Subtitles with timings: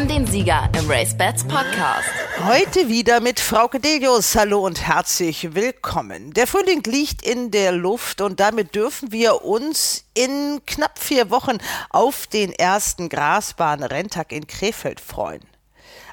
[0.00, 2.08] haben den Sieger im Race Bats Podcast.
[2.46, 4.34] Heute wieder mit Frau Delius.
[4.34, 6.32] Hallo und herzlich willkommen.
[6.32, 11.58] Der Frühling liegt in der Luft und damit dürfen wir uns in knapp vier Wochen
[11.90, 15.42] auf den ersten Grasbahn-Renntag in Krefeld freuen.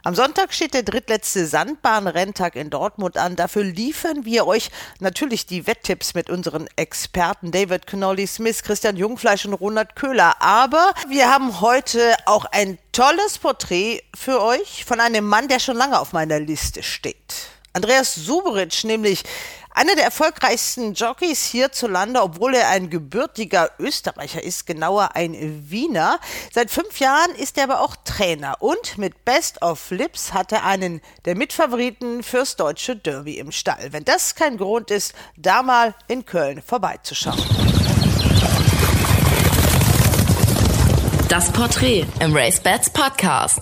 [0.08, 3.36] Am Sonntag steht der drittletzte Sandbahnrenntag in Dortmund an.
[3.36, 4.70] Dafür liefern wir euch
[5.02, 10.42] natürlich die Wetttipps mit unseren Experten David Connolly Smith, Christian Jungfleisch und Ronald Köhler.
[10.42, 15.76] Aber wir haben heute auch ein tolles Porträt für euch von einem Mann, der schon
[15.76, 17.50] lange auf meiner Liste steht.
[17.74, 19.24] Andreas Suberitsch, nämlich
[19.78, 25.36] einer der erfolgreichsten Jockeys hierzulande, obwohl er ein gebürtiger Österreicher ist, genauer ein
[25.70, 26.20] Wiener.
[26.52, 30.66] Seit fünf Jahren ist er aber auch Trainer und mit Best of Lips hat er
[30.66, 33.94] einen der Mitfavoriten fürs deutsche Derby im Stall.
[33.94, 37.97] Wenn das kein Grund ist, da mal in Köln vorbeizuschauen.
[41.30, 43.60] Das Porträt im Race Bats Podcast.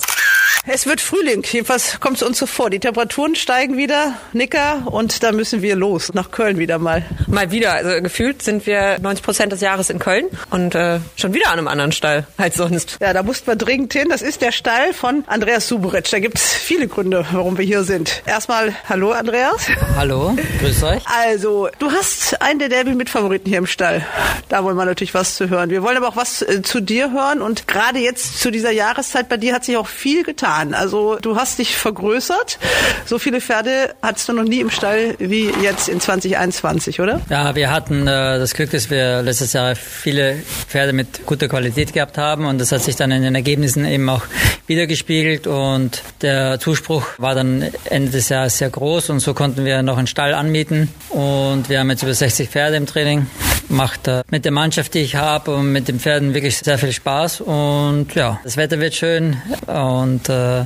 [0.68, 2.72] Es wird Frühling, jedenfalls kommt es uns so vor.
[2.72, 7.06] Die Temperaturen steigen wieder, Nicker, und da müssen wir los, nach Köln wieder mal.
[7.28, 11.36] Mal wieder, also gefühlt sind wir 90 Prozent des Jahres in Köln und äh, schon
[11.36, 12.98] wieder an einem anderen Stall als sonst.
[13.00, 14.08] Ja, da mussten wir dringend hin.
[14.10, 16.12] Das ist der Stall von Andreas Suberitsch.
[16.12, 18.24] Da gibt es viele Gründe, warum wir hier sind.
[18.26, 19.68] Erstmal, hallo Andreas.
[19.96, 21.04] Hallo, grüß euch.
[21.06, 24.04] Also, du hast einen der Derby-Mitfavoriten hier im Stall.
[24.50, 25.70] Da wollen wir natürlich was zu hören.
[25.70, 29.30] Wir wollen aber auch was äh, zu dir hören und gerade jetzt zu dieser Jahreszeit
[29.30, 30.74] bei dir hat sich auch viel getan getan.
[30.74, 32.60] Also du hast dich vergrößert.
[33.06, 37.22] So viele Pferde hattest du noch nie im Stall wie jetzt in 2021, oder?
[37.30, 41.94] Ja, wir hatten äh, das Glück, dass wir letztes Jahr viele Pferde mit guter Qualität
[41.94, 44.24] gehabt haben und das hat sich dann in den Ergebnissen eben auch
[44.68, 49.82] wiedergespiegelt und der Zuspruch war dann Ende des Jahres sehr groß und so konnten wir
[49.84, 53.28] noch einen Stall anmieten und wir haben jetzt über 60 Pferde im Training.
[53.70, 57.42] Macht mit der Mannschaft, die ich habe und mit den Pferden wirklich sehr viel Spaß.
[57.42, 59.38] Und ja, das Wetter wird schön
[59.68, 60.66] und äh,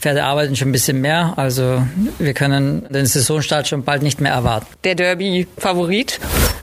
[0.00, 1.34] Pferde arbeiten schon ein bisschen mehr.
[1.36, 1.82] Also
[2.18, 4.66] wir können den Saisonstart schon bald nicht mehr erwarten.
[4.84, 6.20] Der Derby-Favorit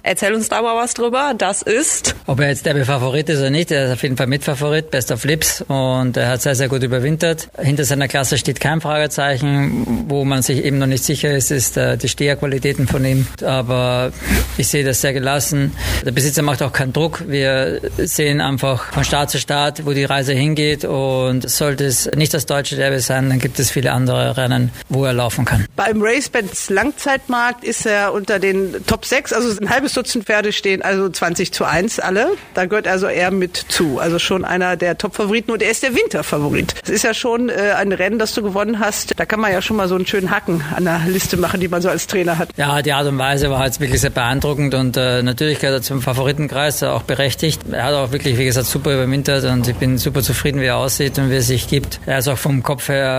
[0.07, 1.33] Erzähl uns da mal was drüber.
[1.35, 2.13] Das ist.
[2.27, 5.11] Ob er jetzt der Favorit ist oder nicht, er ist auf jeden Fall Mitfavorit, Best
[5.11, 7.49] of Lips und er hat sehr, sehr gut überwintert.
[7.57, 10.05] Hinter seiner Klasse steht kein Fragezeichen.
[10.07, 13.25] Wo man sich eben noch nicht sicher ist, ist äh, die Steherqualitäten von ihm.
[13.43, 14.11] Aber
[14.59, 15.75] ich sehe das sehr gelassen.
[16.05, 17.23] Der Besitzer macht auch keinen Druck.
[17.27, 22.31] Wir sehen einfach von Start zu Start, wo die Reise hingeht und sollte es nicht
[22.35, 25.65] das deutsche Derby sein, dann gibt es viele andere Rennen, wo er laufen kann.
[25.75, 30.81] Beim Racebands Langzeitmarkt ist er unter den Top 6, also ein halbes Dutzend Pferde stehen
[30.81, 32.29] also 20 zu 1 alle.
[32.53, 33.99] Da gehört also er mit zu.
[33.99, 36.75] Also schon einer der Top-Favoriten und er ist der Winterfavorit.
[36.83, 39.13] Es ist ja schon äh, ein Rennen, das du gewonnen hast.
[39.17, 41.67] Da kann man ja schon mal so einen schönen Hacken an der Liste machen, die
[41.67, 42.49] man so als Trainer hat.
[42.57, 45.81] Ja, die Art und Weise war jetzt wirklich sehr beeindruckend und äh, natürlich gehört er
[45.81, 47.61] zum Favoritenkreis, auch berechtigt.
[47.71, 50.77] Er hat auch wirklich, wie gesagt, super überwintert und ich bin super zufrieden, wie er
[50.77, 51.99] aussieht und wie er sich gibt.
[52.05, 53.14] Er ist auch vom Kopf her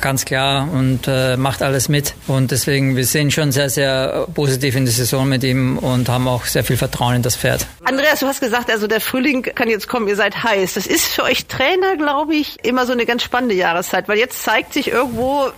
[0.00, 4.76] ganz klar und äh, macht alles mit und deswegen, wir sehen schon sehr, sehr positiv
[4.76, 7.66] in die Saison mit ihm und haben auch sehr viel Vertrauen in das Pferd.
[7.84, 10.74] Andreas, du hast gesagt, also der Frühling kann jetzt kommen, ihr seid heiß.
[10.74, 14.42] Das ist für euch Trainer, glaube ich, immer so eine ganz spannende Jahreszeit, weil jetzt
[14.42, 15.50] zeigt sich irgendwo,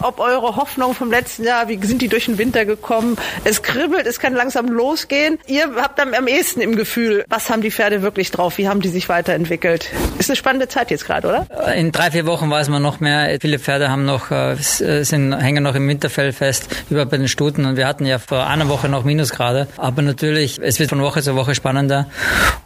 [0.00, 3.16] ob eure Hoffnung vom letzten Jahr, wie sind die durch den Winter gekommen?
[3.44, 5.38] Es kribbelt, es kann langsam losgehen.
[5.46, 8.58] Ihr habt dann am ehesten im Gefühl, was haben die Pferde wirklich drauf?
[8.58, 9.90] Wie haben die sich weiterentwickelt?
[10.18, 11.74] Ist eine spannende Zeit jetzt gerade, oder?
[11.74, 13.38] In drei, vier Wochen weiß man noch mehr.
[13.40, 17.64] Viele Pferde haben noch, äh, sind, hängen noch im Winterfell fest, über bei den Stuten.
[17.64, 19.68] Und wir hatten ja vor einer Woche noch Minusgrade.
[19.76, 22.06] Aber natürlich, es wird von Woche zu Woche spannender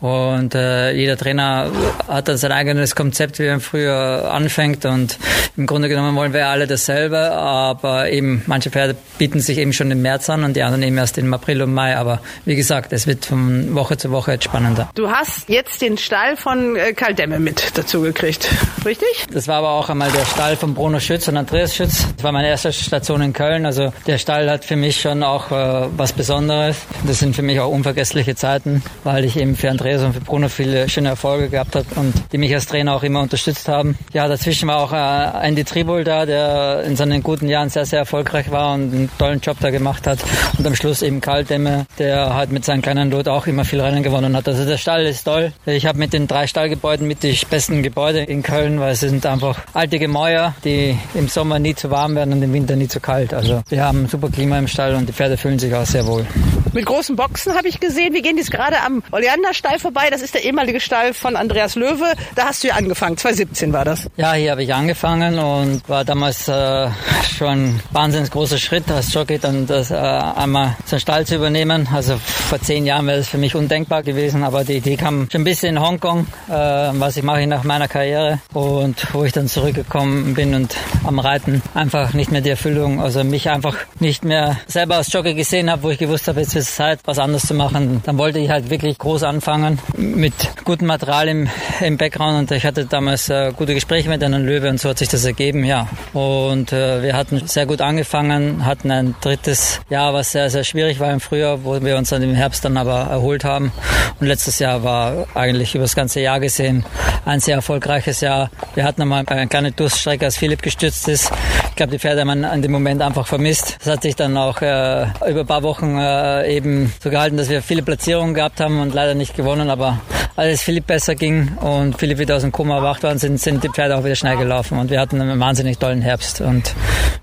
[0.01, 1.71] und äh, jeder Trainer
[2.09, 5.19] hat dann sein eigenes Konzept, wie er früher anfängt und
[5.57, 9.91] im Grunde genommen wollen wir alle dasselbe, aber eben manche Pferde bieten sich eben schon
[9.91, 11.97] im März an und die anderen eben erst im April und Mai.
[11.97, 14.91] Aber wie gesagt, es wird von Woche zu Woche spannender.
[14.95, 18.51] Du hast jetzt den Stall von äh, Karl Demme mit dazu gekriegt,
[18.85, 19.09] richtig?
[19.33, 22.07] Das war aber auch einmal der Stall von Bruno Schütz und Andreas Schütz.
[22.17, 23.67] Das war meine erste Station in Köln.
[23.67, 26.79] Also der Stall hat für mich schon auch äh, was Besonderes.
[27.07, 30.49] Das sind für mich auch unvergessliche Zeiten, weil ich eben für Andreas und für Bruno
[30.49, 33.99] viele schöne Erfolge gehabt habe und die mich als Trainer auch immer unterstützt haben.
[34.15, 37.99] Ja, dazwischen war auch äh, Andy Tribol da, der in seinen guten Jahren sehr, sehr
[37.99, 40.21] erfolgreich war und einen tollen Job da gemacht hat.
[40.57, 43.83] Und am Schluss eben Karl Demme, der halt mit seinem kleinen Lot auch immer viel
[43.83, 44.49] Rennen gewonnen hat.
[44.49, 45.53] Also der Stall ist toll.
[45.67, 49.27] Ich habe mit den drei Stallgebäuden mit die besten Gebäude in Köln, weil es sind
[49.27, 53.01] einfach alte Gemäuer, die im Sommer nie zu warm werden und im Winter nie zu
[53.01, 53.35] kalt.
[53.35, 56.07] Also wir haben ein super Klima im Stall und die Pferde fühlen sich auch sehr
[56.07, 56.25] wohl.
[56.73, 58.15] Mit großen Boxen habe ich gesehen.
[58.15, 60.09] Wie gehen es gerade am Oleanderstall vorbei.
[60.11, 62.05] Das ist der ehemalige Stall von Andreas Löwe.
[62.37, 63.17] Da hast du ja angefangen.
[63.17, 64.07] 2017 war das.
[64.17, 66.89] Ja, hier habe ich angefangen und war damals äh,
[67.37, 71.35] schon ein wahnsinnig großer Schritt als Jockey, dann das äh, einmal so einen Stall zu
[71.35, 71.89] übernehmen.
[71.93, 75.41] Also vor zehn Jahren wäre das für mich undenkbar gewesen, aber die Idee kam schon
[75.41, 79.49] ein bisschen in Hongkong, äh, was ich mache nach meiner Karriere und wo ich dann
[79.49, 84.59] zurückgekommen bin und am Reiten einfach nicht mehr die Erfüllung, also mich einfach nicht mehr
[84.67, 87.47] selber als Jockey gesehen habe, wo ich gewusst habe, jetzt ist es Zeit, was anderes
[87.47, 88.03] zu machen.
[88.05, 90.35] Dann wollte ich halt wirklich groß anfangen mit
[90.65, 91.49] gutem Material im,
[91.81, 94.99] im Background und ich hatte damals äh, gute Gespräche mit einem Löwe und so hat
[94.99, 95.89] sich das ergeben, ja.
[96.13, 101.01] Und äh, wir hatten sehr gut angefangen, hatten ein drittes Jahr, was sehr, sehr schwierig
[101.01, 103.73] war im Frühjahr, wo wir uns dann im Herbst dann aber erholt haben.
[104.21, 106.85] Und letztes Jahr war eigentlich über das ganze Jahr gesehen
[107.25, 108.51] ein sehr erfolgreiches Jahr.
[108.75, 111.31] Wir hatten einmal eine kleine Durststrecke, Philipp gestürzt ist.
[111.77, 113.77] Ich glaube, die Pferde haben an dem Moment einfach vermisst.
[113.81, 117.51] Das hat sich dann auch äh, über ein paar Wochen äh, eben so gehalten, dass
[117.51, 119.69] wir viele Platzierungen gehabt haben und leider nicht gewonnen.
[119.69, 120.01] Aber
[120.37, 123.69] als Philipp besser ging und Philipp wieder aus dem Koma erwacht war, sind, sind die
[123.69, 124.79] Pferde auch wieder schnell gelaufen.
[124.79, 126.41] Und wir hatten einen wahnsinnig tollen Herbst.
[126.41, 126.75] Und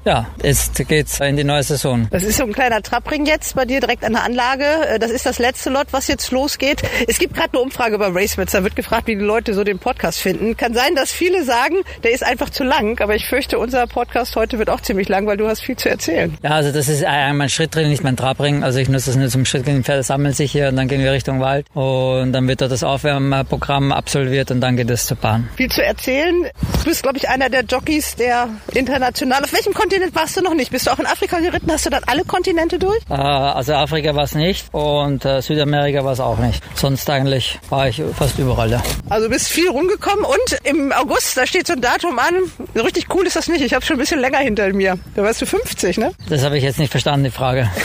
[0.05, 2.07] ja, jetzt geht's in die neue Saison.
[2.11, 4.65] Das ist so ein kleiner Trappring jetzt bei dir direkt an der Anlage.
[4.88, 6.83] Äh, das ist das letzte Lot, was jetzt losgeht.
[7.07, 8.51] Es gibt gerade eine Umfrage bei RaceMets.
[8.51, 10.55] Da wird gefragt, wie die Leute so den Podcast finden.
[10.57, 13.00] Kann sein, dass viele sagen, der ist einfach zu lang.
[13.01, 15.90] Aber ich fürchte, unser Podcast heute wird auch ziemlich lang, weil du hast viel zu
[15.90, 16.38] erzählen.
[16.44, 18.63] Ja, also das ist mein Schritttraining, nicht mein Trabring.
[18.63, 19.81] Also ich nutze das nur zum Schritttraining.
[19.81, 21.66] Die Pferde sammeln sich hier und dann gehen wir Richtung Wald.
[21.74, 25.50] Und dann wird dort das Aufwärmprogramm absolviert und dann geht es zur Bahn.
[25.56, 26.48] Viel zu erzählen.
[26.80, 29.44] Du bist, glaube ich, einer der Jockeys, der international.
[29.44, 30.72] Auf welchem Kontinent warst du noch nicht?
[30.72, 31.72] Bist du auch in Afrika geritten?
[31.72, 33.00] Hast du dann alle Kontinente durch?
[33.10, 36.63] Äh, also Afrika war es nicht und äh, Südamerika war es auch nicht.
[36.75, 38.72] Sonst eigentlich war ich fast überall.
[38.72, 38.84] Ja.
[39.10, 42.34] Also bist viel rumgekommen und im August, da steht so ein Datum an.
[42.74, 43.62] So richtig cool ist das nicht.
[43.62, 44.97] Ich habe schon ein bisschen länger hinter mir.
[45.15, 46.12] Da warst du 50, ne?
[46.30, 47.69] Das habe ich jetzt nicht verstanden, die Frage.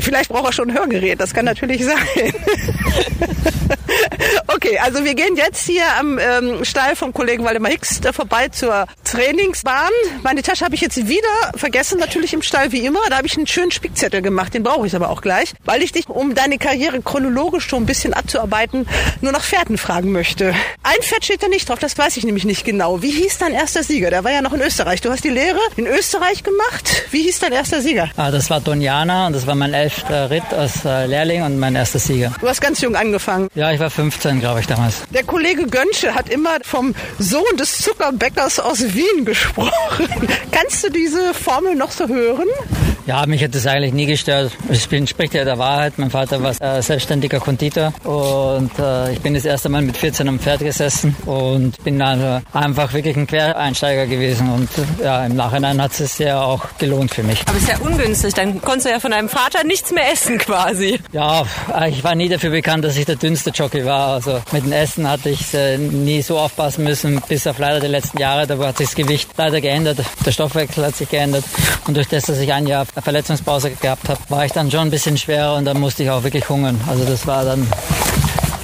[0.00, 1.20] Vielleicht braucht er schon ein Hörgerät.
[1.20, 1.96] Das kann natürlich sein.
[4.56, 8.48] okay, also wir gehen jetzt hier am ähm, Stall vom Kollegen Waldemar Hicks da vorbei
[8.48, 9.90] zur Trainingsbahn.
[10.22, 13.00] Meine Tasche habe ich jetzt wieder vergessen, natürlich im Stall wie immer.
[13.10, 15.92] Da habe ich einen schönen Spickzettel gemacht, den brauche ich aber auch gleich, weil ich
[15.92, 18.88] dich, um deine Karriere chronologisch schon ein bisschen abzuarbeiten,
[19.20, 20.54] nur nach Pferden fragen möchte.
[20.82, 23.02] Ein Pferd steht da nicht drauf, das weiß ich nämlich nicht genau.
[23.02, 24.08] Wie hieß dein erster Sieger?
[24.08, 25.02] Der war ja noch in Österreich.
[25.02, 27.04] Du hast die Lehre in Österreich gemacht.
[27.10, 28.08] Wie hieß dein erster Sieger?
[28.16, 31.74] Ah, das war Donjana und das war mein elfter Ritt als äh, Lehrling und mein
[31.74, 32.32] erster Sieger.
[32.40, 33.48] Du hast ganz jung angefangen.
[33.54, 35.02] Ja, ich war 15, glaube ich, damals.
[35.10, 40.06] Der Kollege Gönsche hat immer vom Sohn des Zuckerbäckers aus Wien gesprochen.
[40.52, 42.46] Kannst du diese Formel noch so hören?
[43.06, 44.50] Ja, mich hat das eigentlich nie gestört.
[44.68, 45.96] Ich bin, spricht ja der Wahrheit.
[45.96, 50.26] Mein Vater war äh, selbstständiger Konditor und äh, ich bin das erste Mal mit 14
[50.26, 54.68] am Pferd gesessen und bin also einfach wirklich ein Quereinsteiger gewesen und
[55.00, 57.44] ja, im Nachhinein hat es ja auch gelohnt für mich.
[57.46, 60.98] Aber ist ja ungünstig, dann konntest du ja von deinem Vater nichts mehr essen quasi.
[61.12, 61.46] Ja,
[61.88, 64.14] ich war nie dafür bekannt, dass ich der dünnste Jockey war.
[64.14, 67.86] Also mit dem Essen hatte ich äh, nie so aufpassen müssen, bis auf leider die
[67.86, 68.48] letzten Jahre.
[68.48, 71.44] Da hat sich das Gewicht leider geändert, der Stoffwechsel hat sich geändert
[71.86, 74.90] und durch das, dass ich ein Jahr Verletzungspause gehabt habe, war ich dann schon ein
[74.90, 76.80] bisschen schwerer und dann musste ich auch wirklich hungern.
[76.88, 77.66] Also das war dann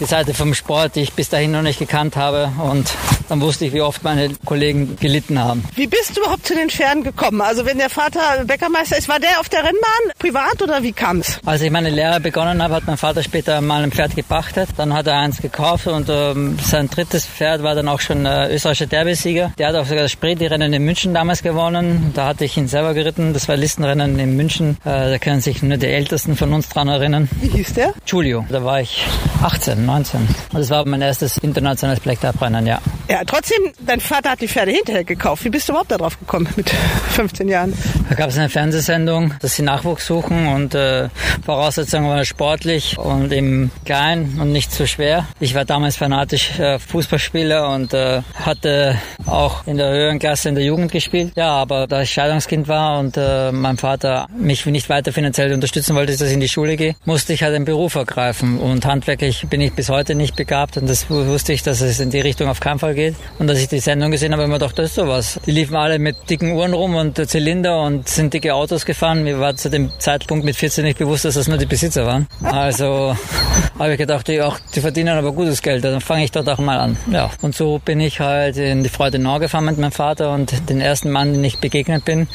[0.03, 2.51] die Seite vom Sport, die ich bis dahin noch nicht gekannt habe.
[2.59, 2.93] Und
[3.29, 5.65] dann wusste ich, wie oft meine Kollegen gelitten haben.
[5.77, 7.41] Wie bist du überhaupt zu den Pferden gekommen?
[7.41, 11.21] Also wenn der Vater Bäckermeister ist, war der auf der Rennbahn privat oder wie kam
[11.21, 11.39] es?
[11.47, 14.71] Als ich meine Lehre begonnen habe, hat mein Vater später mal ein Pferd gepachtet.
[14.77, 18.53] Dann hat er eins gekauft und ähm, sein drittes Pferd war dann auch schon äh,
[18.53, 19.53] österreichischer Derbysieger.
[19.59, 22.11] Der hat auch sogar das Spreeti-Rennen in München damals gewonnen.
[22.15, 23.35] Da hatte ich ihn selber geritten.
[23.35, 24.79] Das war Listenrennen in München.
[24.85, 27.29] Äh, da können sich nur die Ältesten von uns dran erinnern.
[27.41, 27.95] Wie hieß der?
[28.05, 28.45] Giulio.
[28.51, 29.07] Da war ich
[29.43, 30.21] 18, 19.
[30.21, 32.81] Und das war mein erstes internationales Black Rennen, ja.
[33.09, 35.45] Ja, trotzdem, dein Vater hat die Pferde hinterher gekauft.
[35.45, 36.71] Wie bist du überhaupt darauf gekommen mit
[37.11, 37.75] 15 Jahren?
[38.09, 41.09] Da gab es eine Fernsehsendung, dass sie Nachwuchs suchen und äh,
[41.45, 45.27] Voraussetzungen waren sportlich und eben klein und nicht zu schwer.
[45.41, 48.97] Ich war damals fanatisch äh, Fußballspieler und äh, hatte
[49.27, 51.33] auch in der höheren Klasse in der Jugend gespielt.
[51.37, 55.95] Ja, aber da ich Scheidungskind war und äh, mein Vater mich nicht weiter finanziell unterstützen
[55.95, 59.47] wollte, dass ich in die Schule gehe, musste ich halt einen Beruf ergreifen und handwerklich
[59.51, 62.49] bin ich bis heute nicht begabt und das wusste ich, dass es in die Richtung
[62.49, 63.15] auf keinen Fall geht.
[63.39, 65.41] Und als ich die Sendung gesehen habe, habe ich mir gedacht, das ist sowas.
[65.47, 69.25] Die liefen alle mit dicken Uhren rum und Zylinder und sind dicke Autos gefahren.
[69.25, 72.27] Mir war zu dem Zeitpunkt mit 14 nicht bewusst, dass das nur die Besitzer waren.
[72.43, 73.17] Also
[73.79, 76.59] habe ich gedacht, die, auch, die verdienen aber gutes Geld, dann fange ich dort auch
[76.59, 76.97] mal an.
[77.11, 77.31] Ja.
[77.41, 80.81] Und so bin ich halt in die Freude Nord gefahren mit meinem Vater und den
[80.81, 82.29] ersten Mann, den ich begegnet bin,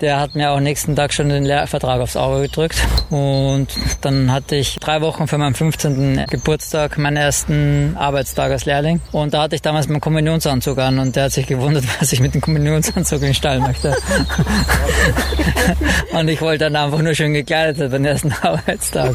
[0.00, 2.76] der hat mir auch nächsten Tag schon den Lehrvertrag aufs Auge gedrückt.
[3.10, 3.68] Und
[4.00, 6.26] dann hatte ich drei Wochen für meinen 15.
[6.28, 9.00] Geburtstag meinen ersten Arbeitstag als Lehrling.
[9.12, 12.20] Und da hatte ich damals meinen Kommunionsanzug an und der hat sich gewundert, was ich
[12.20, 13.96] mit dem Kommunionsanzug in den Stall möchte.
[16.12, 19.14] und ich wollte dann einfach nur schön gekleidet den ersten Arbeitstag.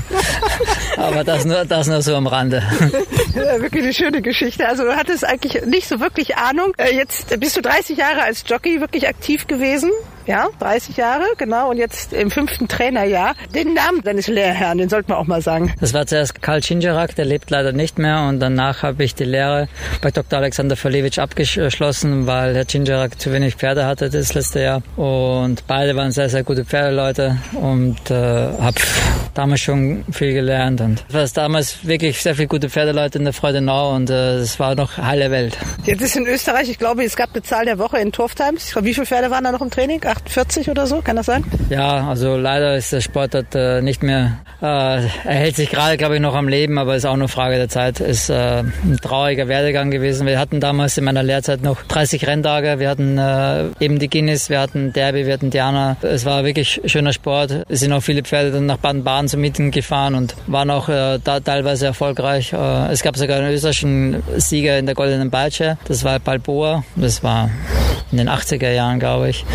[0.98, 2.64] Aber das nur, das nur so am Rande.
[3.36, 4.68] Ja, wirklich eine schöne Geschichte.
[4.68, 6.74] Also du hattest eigentlich nicht so wirklich Ahnung.
[6.78, 9.92] Äh, jetzt bist du 30 Jahre als Jockey wirklich aktiv gewesen.
[10.28, 11.70] Ja, 30 Jahre, genau.
[11.70, 13.34] Und jetzt im fünften Trainerjahr.
[13.56, 15.74] Den Namen deines Lehrherrn, den sollten wir auch mal sagen.
[15.80, 18.28] Das war zuerst Karl Cingerak, der lebt leider nicht mehr.
[18.28, 19.70] Und danach habe ich die Lehre
[20.02, 20.40] bei Dr.
[20.40, 24.82] Alexander Verlewitsch abgeschlossen, weil Herr Cingerak zu wenig Pferde hatte das letzte Jahr.
[24.98, 28.78] Und beide waren sehr, sehr gute Pferdeleute und äh, habe
[29.34, 30.82] damals schon viel gelernt.
[30.82, 34.60] Und es war damals wirklich sehr viele gute Pferdeleute in der Freudenau und äh, es
[34.60, 35.58] war noch heile Welt.
[35.86, 38.76] Jetzt ist in Österreich, ich glaube, es gab eine Zahl der Woche in Turftimes.
[38.82, 40.02] Wie viele Pferde waren da noch im Training?
[40.18, 41.44] 48 oder so, kann das sein?
[41.70, 45.98] Ja, also leider ist der Sport dort äh, nicht mehr, äh, er hält sich gerade,
[45.98, 48.00] glaube ich, noch am Leben, aber ist auch nur Frage der Zeit.
[48.00, 50.26] Ist äh, ein trauriger Werdegang gewesen.
[50.26, 54.50] Wir hatten damals in meiner Lehrzeit noch 30 Renntage, wir hatten äh, eben die Guinness,
[54.50, 55.98] wir hatten Derby, wir hatten Diana.
[56.02, 57.66] Es war wirklich schöner Sport.
[57.70, 61.20] Es sind auch viele Pferde dann nach Baden-Baden zum Mieten gefahren und waren auch äh,
[61.24, 62.54] da teilweise erfolgreich.
[62.54, 67.24] Äh, es gab sogar einen österreichischen Sieger in der Goldenen Beitsche, das war Balboa, das
[67.24, 67.50] war
[68.12, 69.46] in den 80er Jahren, glaube ich.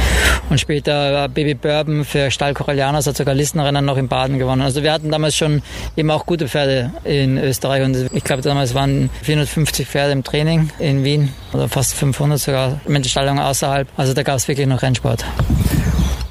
[0.52, 4.60] Und später Baby Bourbon für Stall Corellianos hat sogar Listenrennen noch in Baden gewonnen.
[4.60, 5.62] Also wir hatten damals schon
[5.96, 10.68] eben auch gute Pferde in Österreich und ich glaube damals waren 450 Pferde im Training
[10.78, 13.88] in Wien oder fast 500 sogar mit Stallungen außerhalb.
[13.96, 15.24] Also da gab es wirklich noch Rennsport.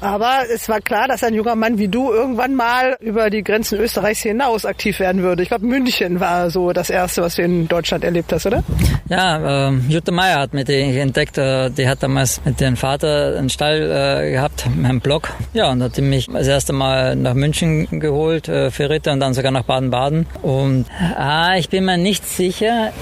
[0.02, 3.78] Aber es war klar, dass ein junger Mann wie du irgendwann mal über die Grenzen
[3.78, 5.42] Österreichs hinaus aktiv werden würde.
[5.42, 8.64] Ich glaube, München war so das Erste, was du in Deutschland erlebt hast, oder?
[9.08, 11.38] Ja, äh, Jutta Meier hat mich entdeckt.
[11.38, 15.28] Äh, die hat damals mit dem Vater einen Stall äh, gehabt, einen Block.
[15.52, 19.34] Ja, und hat mich das erste Mal nach München geholt äh, für Ritter und dann
[19.34, 20.26] sogar nach Baden-Baden.
[20.42, 22.92] Und ah, ich bin mir nicht sicher.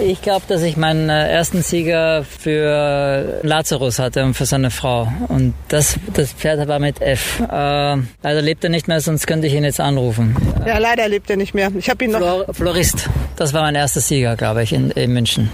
[0.00, 5.12] Ich glaube, dass ich meinen äh, ersten Sieger für Lazarus hatte und für seine Frau.
[5.28, 7.40] Und das, das Pferd war mit F.
[7.40, 7.44] Äh,
[8.22, 10.34] leider lebt er nicht mehr, sonst könnte ich ihn jetzt anrufen.
[10.66, 11.70] Ja, leider lebt er nicht mehr.
[11.78, 12.18] Ich habe ihn noch.
[12.18, 13.08] Flor Florist.
[13.36, 15.48] Das war mein erster Sieger, glaube ich, in, in München.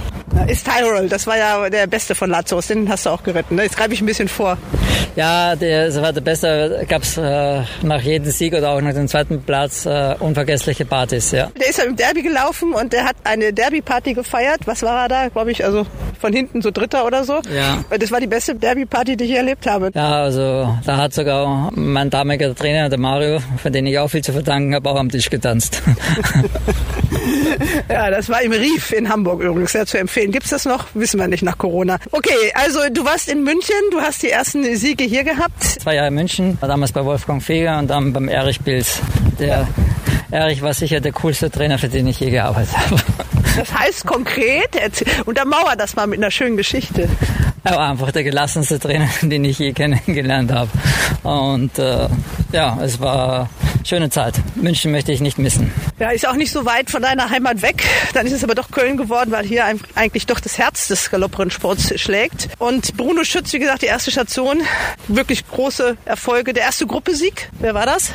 [0.48, 3.56] Ist Tyrol, das war ja der Beste von Lazarus, den hast du auch geritten.
[3.56, 3.62] Ne?
[3.62, 4.58] Jetzt greife ich ein bisschen vor.
[5.14, 6.84] Ja, der, das war der Beste.
[6.88, 11.30] Gab es äh, nach jedem Sieg oder auch nach dem zweiten Platz äh, unvergessliche Partys,
[11.30, 11.48] ja.
[11.58, 14.60] Der ist ja im Derby gelaufen und der hat eine Derby-Party gefeiert.
[14.66, 15.28] Was war er da?
[15.28, 15.86] Glaube ich, also
[16.20, 17.40] von hinten so Dritter oder so.
[17.54, 17.84] Ja.
[17.98, 19.90] Das war die beste Derby-Party, die ich erlebt habe.
[19.94, 24.22] Ja, also da hat sogar mein damaliger Trainer, der Mario, von dem ich auch viel
[24.22, 25.82] zu verdanken habe, auch am Tisch getanzt.
[27.88, 30.15] ja, das war im Rief in Hamburg übrigens, sehr zu empfehlen.
[30.24, 30.86] Gibt's das noch?
[30.94, 31.98] Wissen wir nicht nach Corona.
[32.10, 35.62] Okay, also du warst in München, du hast die ersten Siege hier gehabt.
[35.62, 39.00] Zwei Jahre in München, damals bei Wolfgang Feger und dann beim Erich Bilz.
[39.38, 39.68] Der.
[40.30, 42.96] Erich war sicher der coolste Trainer, für den ich je gearbeitet habe.
[43.56, 44.70] Das heißt konkret,
[45.24, 47.08] untermauer das mal mit einer schönen Geschichte.
[47.64, 50.70] Er war einfach der gelassenste Trainer, den ich je kennengelernt habe.
[51.22, 52.08] Und äh,
[52.52, 53.48] ja, es war
[53.86, 54.34] schöne Zeit.
[54.54, 55.72] München möchte ich nicht missen.
[55.98, 57.84] Ja, ist auch nicht so weit von deiner Heimat weg.
[58.14, 59.64] Dann ist es aber doch Köln geworden, weil hier
[59.94, 62.48] eigentlich doch das Herz des Galopprennsports schlägt.
[62.58, 64.60] Und Bruno Schütz, wie gesagt, die erste Station,
[65.08, 66.52] wirklich große Erfolge.
[66.52, 68.12] Der erste Gruppesieg, wer war das?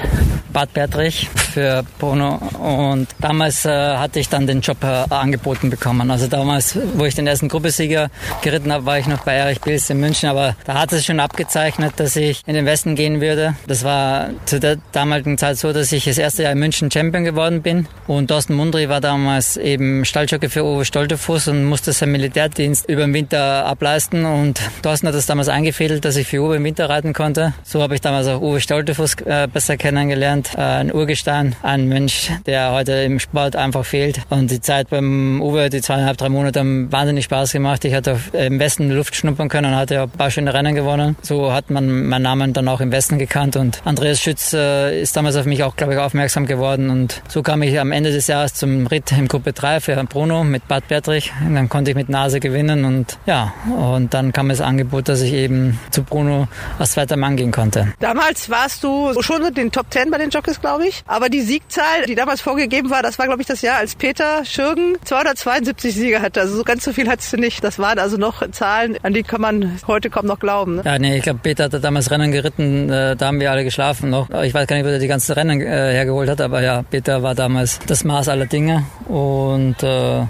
[0.52, 6.12] Bad Bertrich für Bruno und damals äh, hatte ich dann den Job äh, angeboten bekommen.
[6.12, 8.10] Also damals, wo ich den ersten Gruppesieger
[8.42, 11.20] geritten habe, war ich noch bei Erich Bilz in München, aber da hat es schon
[11.20, 13.56] abgezeichnet, dass ich in den Westen gehen würde.
[13.68, 17.24] Das war zu der damaligen Zeit so, dass ich das erste Jahr in München Champion
[17.24, 22.14] geworden bin und Thorsten Mundry war damals eben Stalljockey für Uwe Stoltefuß und musste seinen
[22.14, 26.56] Militärdienst über den Winter ableisten und Thorsten hat das damals eingefädelt, dass ich für Uwe
[26.56, 27.54] im Winter reiten konnte.
[27.64, 32.32] So habe ich damals auch Uwe Stoltefuß äh, besser kennengelernt, äh, ein Urgestein, ein Mensch,
[32.48, 36.60] der heute im Sport einfach fehlt und die Zeit beim Uwe, die zweieinhalb, drei Monate
[36.60, 37.86] haben wahnsinnig Spaß gemacht.
[37.86, 41.18] Ich hatte im Westen Luft schnuppern können und hatte ein paar schöne Rennen gewonnen.
[41.22, 45.16] So hat man meinen Namen dann auch im Westen gekannt und Andreas Schütz äh, ist
[45.16, 48.28] damals auf mich auch, glaube ich, aufmerksam geworden und so kam ich am Ende des
[48.28, 51.98] Jahres zum Ritt in Gruppe 3 für Bruno mit Bad Bertrich und dann konnte ich
[51.98, 56.48] mit Nase gewinnen und ja, und dann kam das Angebot, dass ich eben zu Bruno
[56.80, 57.94] als zweiter Mann gehen konnte.
[58.00, 61.42] Damals warst du schon in den Top 10 bei den Jockeys, glaube ich, aber die
[61.42, 65.94] Siegzahl, die damals vorgegeben war, das war, glaube ich, das Jahr, als Peter Schürgen 272
[65.94, 66.40] Siege hatte.
[66.40, 67.64] Also so ganz so viel hattest du nicht.
[67.64, 70.78] Das waren also noch Zahlen, an die kann man heute kaum noch glauben.
[70.78, 70.82] Ne?
[70.86, 74.10] Ja, nee, ich glaube, Peter hatte damals Rennen geritten, äh, da haben wir alle geschlafen
[74.10, 74.30] noch.
[74.44, 77.24] Ich weiß gar nicht, wo er die ganzen Rennen äh, hergeholt hat, aber ja, Peter
[77.24, 78.84] war damals das Maß aller Dinge.
[79.08, 80.26] Und äh,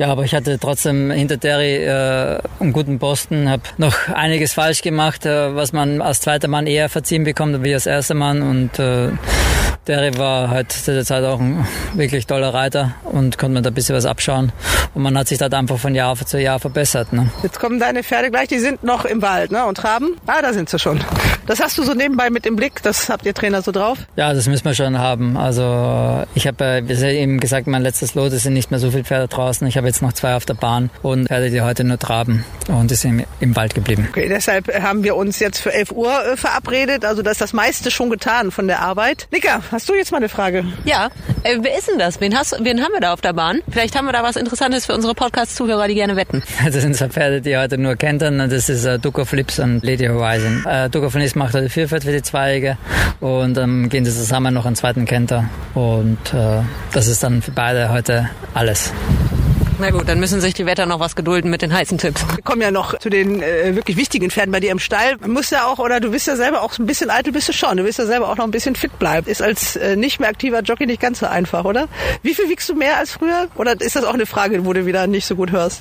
[0.00, 4.80] ja, aber ich hatte trotzdem hinter Terry äh, einen guten Posten, habe noch einiges falsch
[4.80, 8.78] gemacht, äh, was man als zweiter Mann eher verziehen bekommt wie als erster Mann und
[8.78, 9.10] äh,
[9.90, 13.70] Derry war halt zu der Zeit auch ein wirklich toller Reiter und konnte man da
[13.70, 14.52] ein bisschen was abschauen.
[14.94, 17.12] Und man hat sich da einfach von Jahr zu Jahr verbessert.
[17.12, 17.30] Ne?
[17.42, 19.64] Jetzt kommen deine Pferde gleich, die sind noch im Wald ne?
[19.64, 20.16] und traben.
[20.26, 21.00] Ah, da sind sie schon.
[21.46, 23.98] Das hast du so nebenbei mit im Blick, das habt ihr Trainer so drauf?
[24.16, 25.36] Ja, das müssen wir schon haben.
[25.36, 29.04] Also ich habe äh, eben gesagt, mein letztes Lot, es sind nicht mehr so viele
[29.04, 29.66] Pferde draußen.
[29.66, 32.90] Ich habe jetzt noch zwei auf der Bahn und Pferde, die heute nur traben und
[32.90, 34.06] die sind im Wald geblieben.
[34.10, 37.04] Okay, deshalb haben wir uns jetzt für 11 Uhr äh, verabredet.
[37.04, 39.26] Also da ist das meiste schon getan von der Arbeit.
[39.32, 40.64] Nika, hast du jetzt mal eine Frage?
[40.84, 41.10] Ja,
[41.42, 42.20] äh, wer ist denn das?
[42.20, 43.60] Wen, hast, wen haben wir da auf der Bahn?
[43.70, 46.42] Vielleicht haben wir da was Interessantes für unsere Podcast-Zuhörer, die gerne wetten.
[46.70, 48.38] Das sind zwei Pferde, die heute nur kentern.
[48.48, 50.64] Das ist äh, Duke of Lips und Lady Horizon.
[50.66, 52.78] Äh, Duke of Lips macht heute Vierfeld für die Zweige
[53.20, 55.48] und dann ähm, gehen sie zusammen noch einen zweiten Kenter.
[55.74, 58.92] Und äh, das ist dann für beide heute alles.
[59.80, 62.22] Na gut, dann müssen sich die Wetter noch was gedulden mit den heißen Tipps.
[62.36, 65.16] Wir kommen ja noch zu den äh, wirklich wichtigen Pferden bei dir im Stall.
[65.20, 67.54] Man muss ja auch, oder du bist ja selber auch ein bisschen eitel, bist du
[67.54, 67.78] schon.
[67.78, 69.26] Du willst ja selber auch noch ein bisschen fit bleiben.
[69.26, 71.88] Ist als äh, nicht mehr aktiver Jockey nicht ganz so einfach, oder?
[72.22, 73.48] Wie viel wiegst du mehr als früher?
[73.54, 75.80] Oder ist das auch eine Frage, wo du wieder nicht so gut hörst?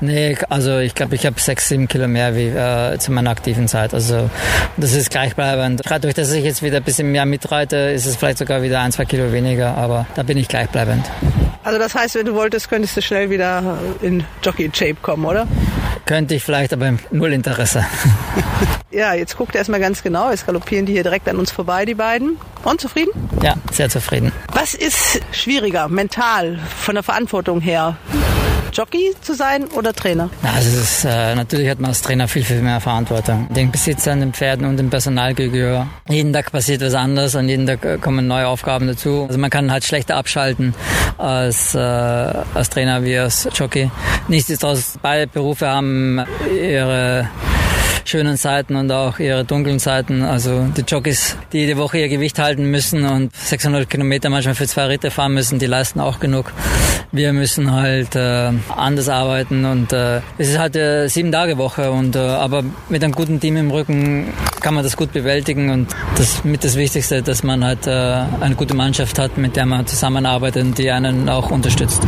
[0.00, 3.66] Nee, also ich glaube, ich habe sechs, sieben Kilo mehr wie äh, zu meiner aktiven
[3.66, 3.94] Zeit.
[3.94, 4.30] Also
[4.76, 5.82] das ist gleichbleibend.
[5.82, 8.80] Gerade durch, dass ich jetzt wieder ein bisschen mehr mitreite, ist es vielleicht sogar wieder
[8.80, 11.04] ein, zwei Kilo weniger, aber da bin ich gleichbleibend.
[11.62, 15.46] Also das heißt, wenn du wolltest, könntest du schnell wieder in Jockey-Shape kommen, oder?
[16.06, 17.84] Könnte ich vielleicht, aber null Interesse.
[18.90, 20.30] ja, jetzt guckt er erstmal ganz genau.
[20.30, 22.38] Jetzt galoppieren die hier direkt an uns vorbei, die beiden.
[22.64, 23.10] Und zufrieden?
[23.42, 24.32] Ja, sehr zufrieden.
[24.52, 27.96] Was ist schwieriger, mental, von der Verantwortung her?
[28.72, 30.30] Jockey zu sein oder Trainer?
[30.42, 33.48] Also ist, äh, natürlich hat man als Trainer viel, viel mehr Verantwortung.
[33.50, 35.88] Den Besitzern, den Pferden und dem Personal gegenüber.
[36.08, 39.26] Jeden Tag passiert was anderes und jeden Tag äh, kommen neue Aufgaben dazu.
[39.28, 40.74] Also man kann halt schlechter abschalten
[41.18, 43.90] als, äh, als Trainer wie als Jockey.
[44.28, 47.28] Nichtsdestotrotz, beide Berufe haben ihre
[48.04, 50.22] schönen Seiten und auch ihre dunklen Seiten.
[50.22, 54.66] Also die Jockeys, die jede Woche ihr Gewicht halten müssen und 600 Kilometer manchmal für
[54.66, 56.52] zwei Ritter fahren müssen, die leisten auch genug.
[57.12, 61.90] Wir müssen halt äh, anders arbeiten und äh, es ist halt eine sieben Tage Woche
[61.90, 65.88] und äh, aber mit einem guten Team im Rücken kann man das gut bewältigen und
[66.16, 69.86] das mit das Wichtigste, dass man halt äh, eine gute Mannschaft hat, mit der man
[69.86, 72.02] zusammenarbeitet und die einen auch unterstützt.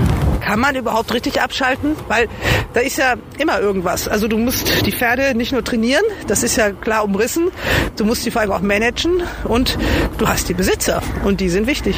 [0.45, 1.97] Kann man überhaupt richtig abschalten?
[2.09, 2.29] Weil
[2.75, 4.09] da ist ja immer irgendwas.
[4.09, 7.51] Also du musst die Pferde nicht nur trainieren, das ist ja klar umrissen.
[7.97, 9.79] Du musst die vor allem auch managen und
[10.19, 11.97] du hast die Besitzer und die sind wichtig.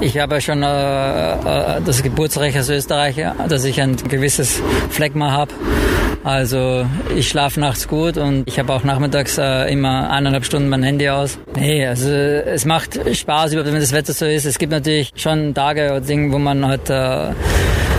[0.00, 5.52] Ich habe schon äh, äh, das Geburtsrecht als Österreicher, dass ich ein gewisses Phlegma habe.
[6.22, 10.82] Also ich schlafe nachts gut und ich habe auch nachmittags äh, immer eineinhalb Stunden mein
[10.82, 11.38] Handy aus.
[11.56, 14.44] Nee, also es macht Spaß, überhaupt wenn das Wetter so ist.
[14.44, 17.32] Es gibt natürlich schon Tage oder Dinge, wo man halt äh,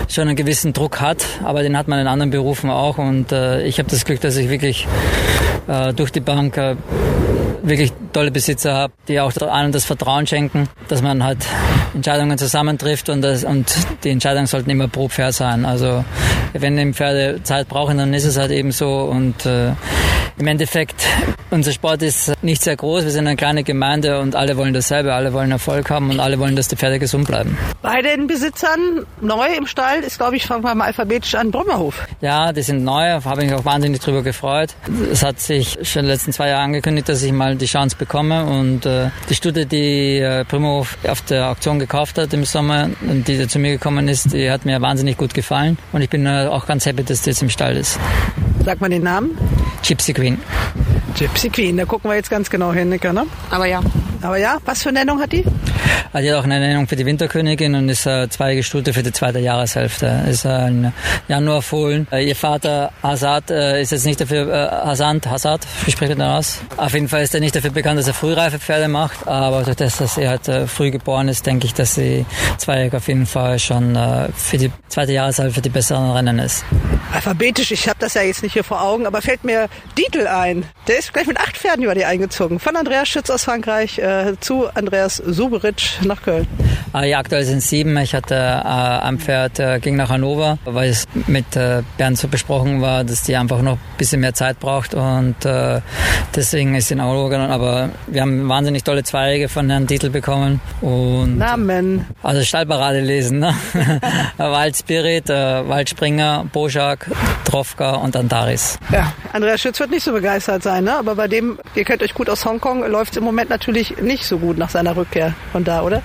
[0.07, 3.63] schon einen gewissen Druck hat, aber den hat man in anderen Berufen auch und äh,
[3.63, 4.87] ich habe das Glück, dass ich wirklich
[5.67, 6.75] äh, durch die Bank äh,
[7.63, 11.45] wirklich tolle Besitzer habe, die auch einem das Vertrauen schenken, dass man halt
[11.93, 15.65] Entscheidungen zusammentrifft und, das, und die Entscheidungen sollten immer pro Pferd sein.
[15.65, 16.03] Also
[16.53, 19.71] wenn die Pferde Zeit brauchen, dann ist es halt eben so und äh,
[20.37, 21.05] im Endeffekt,
[21.51, 23.03] unser Sport ist nicht sehr groß.
[23.03, 25.13] Wir sind eine kleine Gemeinde und alle wollen dasselbe.
[25.13, 27.57] Alle wollen Erfolg haben und alle wollen, dass die Pferde gesund bleiben.
[27.81, 32.07] Bei den Besitzern neu im Stall ist, glaube ich, fangen wir mal alphabetisch an, Brommerhof.
[32.21, 33.21] Ja, die sind neu.
[33.23, 34.73] Habe mich auch wahnsinnig drüber gefreut.
[35.11, 37.95] Es hat sich schon in den letzten zwei Jahren angekündigt, dass ich mal die Chance
[38.01, 42.89] bekomme und äh, die Studie, die äh, Brommerhof auf der Auktion gekauft hat im Sommer
[43.07, 46.25] und die zu mir gekommen ist, die hat mir wahnsinnig gut gefallen und ich bin
[46.25, 47.99] äh, auch ganz happy, dass die jetzt im Stall ist.
[48.65, 49.37] Sag mal den Namen.
[49.87, 50.39] Gypsy Queen.
[51.15, 53.27] Gypsy Queen, da gucken wir jetzt ganz genau hin, Nicker, ne?
[53.51, 53.81] Aber ja.
[54.21, 55.43] Aber ja, was für Nennung hat die?
[56.13, 59.13] Die hat auch eine Nennung für die Winterkönigin und ist äh, zweige Stute für die
[59.13, 60.23] zweite Jahreshälfte.
[60.29, 60.93] Ist ein
[61.27, 62.07] Januarfohlen.
[62.11, 66.27] Äh, ihr Vater Hazard äh, ist jetzt nicht dafür, äh, Hasant, Hazard, wie spricht man
[66.27, 66.59] aus?
[66.75, 69.77] Auf jeden Fall ist er nicht dafür bekannt, dass er frühreife Pferde macht, aber durch
[69.77, 72.25] das, dass er halt äh, früh geboren ist, denke ich, dass sie
[72.57, 76.65] zweijährig auf jeden Fall schon äh, für die zweite Jahreshälfte die besseren Rennen ist.
[77.13, 80.65] Alphabetisch, ich habe das ja jetzt nicht hier vor Augen, aber fällt mir Dietl ein.
[80.87, 82.59] Der ist gleich mit acht Pferden über die eingezogen.
[82.59, 86.47] Von Andreas Schütz aus Frankreich äh, zu Andreas Suberitsch nach Köln.
[86.93, 87.97] Äh, ja, aktuell sind sieben.
[87.97, 92.27] Ich hatte äh, ein Pferd, äh, ging nach Hannover, weil es mit äh, Bernd so
[92.27, 95.81] besprochen war, dass die einfach noch ein bisschen mehr Zeit braucht und äh,
[96.35, 97.51] deswegen ist sie in Hannover gegangen.
[97.51, 100.59] Aber wir haben wahnsinnig tolle Zweige von Herrn Dietl bekommen.
[100.81, 102.05] Und, Namen.
[102.23, 103.39] Also Stallparade lesen.
[103.39, 103.53] Ne?
[104.37, 107.09] Waldspirit, äh, Waldspringer, Boschak,
[107.45, 108.77] Trofka und Antaris.
[108.91, 110.95] Ja, Andreas Schütz wird nicht so begeistert sein, ne?
[110.95, 114.25] aber bei dem, ihr kennt euch gut aus Hongkong, läuft es im Moment natürlich nicht
[114.25, 116.01] so gut nach seiner Rückkehr von da, oder?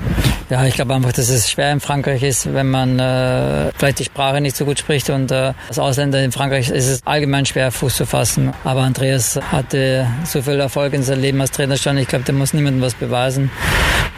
[0.48, 4.04] Ja, ich glaube einfach, dass es schwer in Frankreich ist, wenn man äh, vielleicht die
[4.04, 7.72] Sprache nicht so gut spricht und äh, als Ausländer in Frankreich ist es allgemein schwer,
[7.72, 8.52] Fuß zu fassen.
[8.62, 11.98] Aber Andreas hatte so viel Erfolg in seinem Leben als Trainer schon.
[11.98, 13.50] Ich glaube, der muss niemandem was beweisen.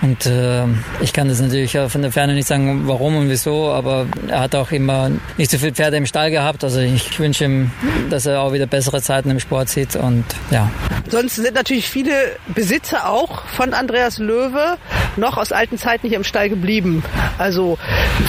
[0.00, 0.64] Und äh,
[1.00, 4.54] ich kann das natürlich von der Ferne nicht sagen, warum und wieso, aber er hat
[4.54, 6.62] auch immer nicht so viele Pferde im Stall gehabt.
[6.62, 7.70] Also ich wünsche ihm,
[8.10, 10.70] dass er auch wieder bessere Zeiten im Sport sieht und ja.
[11.08, 12.12] Sonst sind natürlich viele
[12.54, 14.76] Besitzer auch von Andreas Löwe
[15.16, 17.02] noch aus alten Zeiten hier im Stall geblieben.
[17.38, 17.78] Also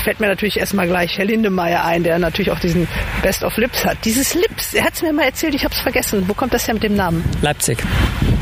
[0.03, 2.87] fällt mir natürlich erstmal gleich Herr Lindemeyer ein, der natürlich auch diesen
[3.21, 3.97] Best of Lips hat.
[4.05, 6.23] Dieses Lips, er hat es mir mal erzählt, ich habe es vergessen.
[6.27, 7.23] Wo kommt das her mit dem Namen?
[7.41, 7.77] Leipzig.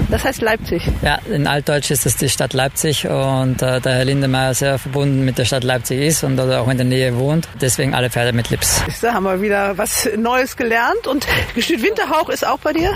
[0.10, 0.84] Das heißt Leipzig.
[1.02, 5.26] Ja, in Altdeutsch ist das die Stadt Leipzig und äh, der Herr Lindemeyer sehr verbunden
[5.26, 7.48] mit der Stadt Leipzig ist und dort auch in der Nähe wohnt.
[7.60, 8.82] Deswegen alle Pferde mit Lips.
[9.02, 11.08] Da haben wir wieder was Neues gelernt.
[11.08, 12.94] Und Gestüt Winterhauch ist auch bei dir?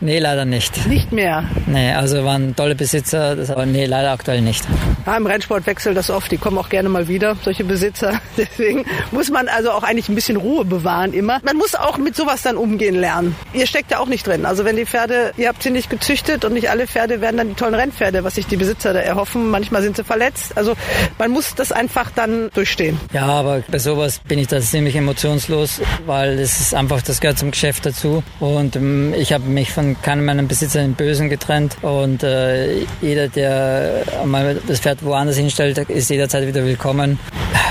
[0.00, 0.86] Nee, leider nicht.
[0.86, 1.44] Nicht mehr?
[1.66, 4.64] Nee, also waren tolle Besitzer, das aber nee, leider aktuell nicht.
[5.06, 8.20] Ja, Im Rennsport wechselt das oft, die kommen auch gerne mal wieder, solche Besitzer.
[8.36, 11.40] Deswegen muss man also auch eigentlich ein bisschen Ruhe bewahren immer.
[11.44, 13.34] Man muss auch mit sowas dann umgehen lernen.
[13.52, 14.44] Ihr steckt ja auch nicht drin.
[14.44, 17.48] Also wenn die Pferde, ihr habt sie nicht gezüchtet und nicht alle Pferde werden dann
[17.48, 19.50] die tollen Rennpferde, was sich die Besitzer da erhoffen.
[19.50, 20.56] Manchmal sind sie verletzt.
[20.56, 20.74] Also
[21.18, 22.98] man muss das einfach dann durchstehen.
[23.12, 27.38] Ja, aber bei sowas bin ich da ziemlich emotionslos, weil es ist einfach, das gehört
[27.38, 28.22] zum Geschäft dazu.
[28.40, 31.76] Und ähm, ich habe mich von keinem meiner Besitzer im Bösen getrennt.
[31.82, 37.18] Und äh, jeder, der mal das Pferd woanders hinstellt, ist jederzeit wieder willkommen.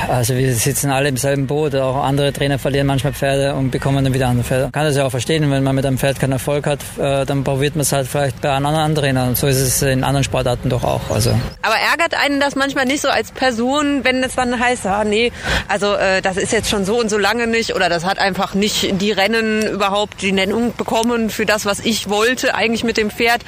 [0.08, 1.76] Also wir sitzen alle im selben Boot.
[1.76, 4.64] Auch andere Trainer verlieren manchmal Pferde und bekommen dann wieder andere Pferde.
[4.64, 7.26] Man kann das ja auch verstehen, wenn man mit einem Pferd keinen Erfolg hat, äh,
[7.26, 9.28] dann probiert man es halt vielleicht bei einem anderen Trainer.
[9.28, 11.10] Und so ist es in anderen Sportarten doch auch.
[11.10, 11.32] Also.
[11.62, 15.32] Aber ärgert einen das manchmal nicht so als Person, wenn es dann heißt, ah nee,
[15.68, 18.54] also äh, das ist jetzt schon so und so lange nicht oder das hat einfach
[18.54, 23.10] nicht die Rennen überhaupt die Nennung bekommen für das, was ich wollte eigentlich mit dem
[23.10, 23.42] Pferd.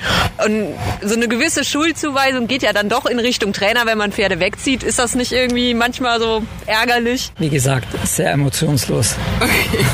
[0.46, 0.68] Und
[1.02, 4.84] so eine gewisse Schuldzuweisung geht ja dann doch in Richtung Trainer, wenn man Pferde wegzieht.
[4.84, 7.32] Ist das nicht irgendwie manchmal so ärgerlich?
[7.38, 9.16] Wie gesagt, sehr emotionslos.
[9.42, 9.86] Okay.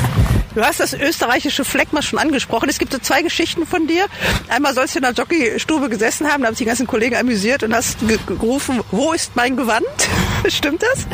[0.54, 2.68] Du hast das österreichische Fleckma schon angesprochen.
[2.68, 4.06] Es gibt so zwei Geschichten von dir.
[4.48, 7.64] Einmal sollst du in der Jockeystube gesessen haben, da haben sich die ganzen Kollegen amüsiert
[7.64, 9.84] und hast gerufen, wo ist mein Gewand?
[10.48, 11.06] Stimmt das?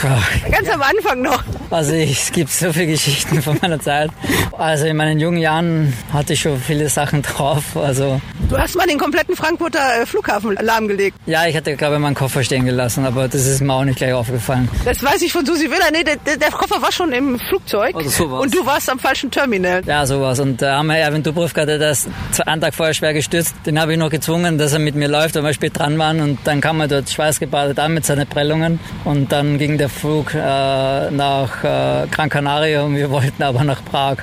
[0.50, 1.42] Ganz am Anfang noch.
[1.70, 4.10] Also ich, es gibt so viele Geschichten von meiner Zeit.
[4.56, 7.76] Also in meinen jungen Jahren hatte ich schon viele Sachen drauf.
[7.76, 11.16] Also du hast mal den kompletten Frankfurter äh, Flughafen lahmgelegt.
[11.26, 13.98] Ja, ich hatte glaube ich meinen Koffer stehen gelassen, aber das ist mir auch nicht
[13.98, 14.68] gleich aufgefallen.
[14.84, 15.90] Das weiß ich von Susi Willer.
[15.92, 18.42] Nee, der, der Koffer war schon im Flugzeug also sowas.
[18.42, 19.82] und du warst am falschen Terminal.
[19.86, 20.40] Ja, sowas.
[20.40, 22.08] Und da haben wir Erwin Dubrovka, der das
[22.46, 25.34] einen Tag vorher schwer gestürzt, den habe ich noch gezwungen, dass er mit mir läuft,
[25.34, 26.20] weil wir spät dran waren.
[26.20, 28.80] Und dann kam er dort schweißgebadet an mit seinen Prellungen.
[29.04, 33.84] Und dann ging der Flug äh, nach äh, Gran Canaria und wir wollten aber nach
[33.84, 34.16] Prag.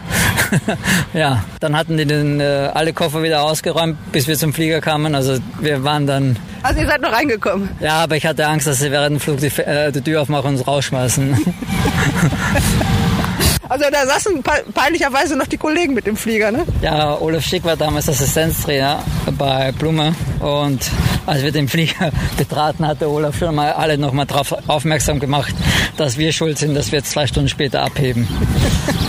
[1.13, 5.13] ja, dann hatten die den, äh, alle Koffer wieder ausgeräumt, bis wir zum Flieger kamen.
[5.13, 6.38] Also wir waren dann...
[6.63, 7.69] Also ihr seid noch reingekommen?
[7.80, 10.49] Ja, aber ich hatte Angst, dass sie während dem Flug die, äh, die Tür aufmachen
[10.49, 11.38] und uns rausschmeißen.
[13.69, 16.65] Also da saßen peinlicherweise noch die Kollegen mit dem Flieger, ne?
[16.82, 19.03] Ja, Olaf Schick war damals Assistenztrainer
[19.38, 20.80] bei Blume und
[21.25, 25.53] als wir den Flieger betraten, hatte Olaf schon mal alle noch mal darauf aufmerksam gemacht,
[25.97, 28.27] dass wir schuld sind, dass wir jetzt zwei Stunden später abheben.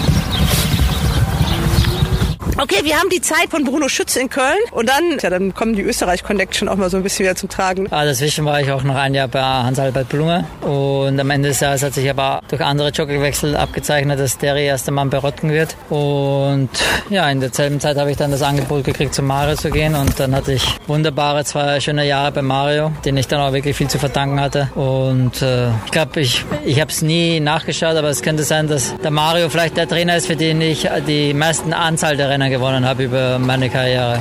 [2.61, 5.77] Okay, wir haben die Zeit von Bruno Schütz in Köln und dann, ja, dann kommen
[5.77, 7.87] die Österreich-Connection auch mal so ein bisschen wieder zum Tragen.
[7.93, 11.61] Ah, dazwischen war ich auch noch ein Jahr bei Hans-Albert Blume und am Ende des
[11.61, 15.77] Jahres hat sich aber durch andere Jockeywechsel abgezeichnet, dass Derry erster Mann bei Rotten wird
[15.89, 16.69] und
[17.11, 20.19] ja, in derselben Zeit habe ich dann das Angebot gekriegt, zum Mario zu gehen und
[20.19, 23.89] dann hatte ich wunderbare zwei schöne Jahre bei Mario, denen ich dann auch wirklich viel
[23.89, 28.21] zu verdanken hatte und äh, ich glaube, ich, ich habe es nie nachgeschaut, aber es
[28.21, 32.17] könnte sein, dass der Mario vielleicht der Trainer ist, für den ich die meisten Anzahl
[32.17, 34.19] der Renner gewonnen habe über meine Karriere.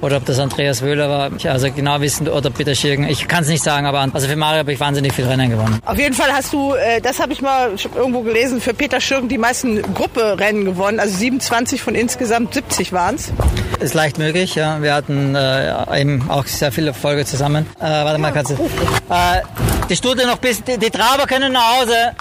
[0.00, 3.08] Oder ob das Andreas Wöhler war, also genau wissen, oder Peter Schirgen.
[3.08, 5.80] Ich kann es nicht sagen, aber also für Mario habe ich wahnsinnig viel Rennen gewonnen.
[5.84, 9.28] Auf jeden Fall hast du, äh, das habe ich mal irgendwo gelesen, für Peter Schirgen
[9.28, 11.00] die meisten Grupperennen gewonnen.
[11.00, 13.32] Also 27 von insgesamt 70 waren es.
[13.80, 14.80] Ist leicht möglich, ja.
[14.82, 17.66] Wir hatten äh, eben auch sehr viele Erfolge zusammen.
[17.80, 18.54] Äh, warte mal, kannst du.
[18.54, 19.42] Äh,
[19.88, 22.14] die Stute noch bis, die, die Traber können nach Hause.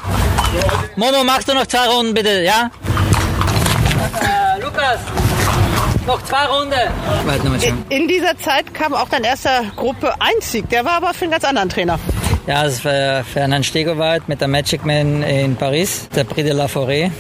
[0.96, 2.72] Momo, machst du noch zwei Runden bitte, ja?
[4.20, 5.00] Äh, Lukas!
[6.08, 6.80] Noch zwei Runden.
[7.62, 10.70] In, in dieser Zeit kam auch dein erster Gruppe Einzig.
[10.70, 12.00] Der war aber für einen ganz anderen Trainer.
[12.48, 16.68] Ja, das war Fernand Stegowald mit der Magic Man in Paris, der Prix de la
[16.68, 17.12] Forêt.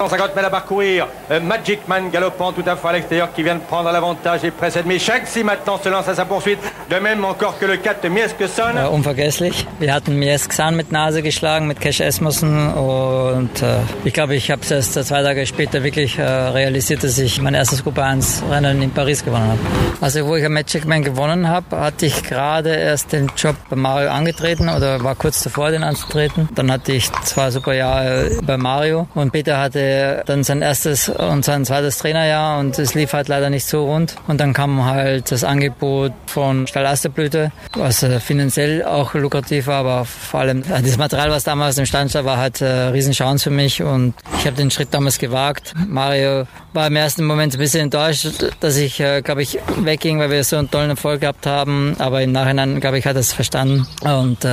[0.00, 1.06] 150 mètres à parcourir.
[1.30, 4.50] Euh, Magic Man galopant tout à fait à l'extérieur qui vient de prendre l'avantage et
[4.50, 4.86] précède.
[4.86, 6.58] Mais Shaxi maintenant se lance à sa poursuite.
[6.88, 8.78] De même encore que le 4 Mieskeson.
[8.78, 9.66] Äh, unvergesslich.
[9.78, 14.62] Wir hatten Mieskeson mit Nase geschlagen, mit Cash Esmussen und äh, ich glaube, ich habe
[14.62, 18.80] es erst zwei Tage später wirklich äh, realisiert, dass ich mein erstes Gruppe 1 Rennen
[18.80, 19.60] in Paris gewonnen habe.
[20.00, 24.08] Also wo ich Magic Man gewonnen habe, hatte ich gerade erst den Job bei Mario
[24.08, 26.48] angetreten anzutreten oder war kurz davor, den anzutreten.
[26.54, 31.44] Dann hatte ich zwei super Jahre bei Mario und Peter hatte dann sein erstes und
[31.44, 34.16] sein zweites Trainerjahr und es lief halt leider nicht so rund.
[34.28, 39.80] Und dann kam halt das Angebot von Stall Asterblüte, was äh, finanziell auch lukrativ war,
[39.80, 43.50] aber vor allem äh, das Material, was damals im Stand war eine äh, Riesenchance für
[43.50, 45.74] mich und ich habe den Schritt damals gewagt.
[45.86, 48.26] Mario war im ersten Moment ein bisschen enttäuscht,
[48.60, 52.32] dass ich, glaube ich, wegging, weil wir so einen tollen Erfolg gehabt haben, aber im
[52.32, 54.49] Nachhinein, glaube ich, hat er es verstanden und äh,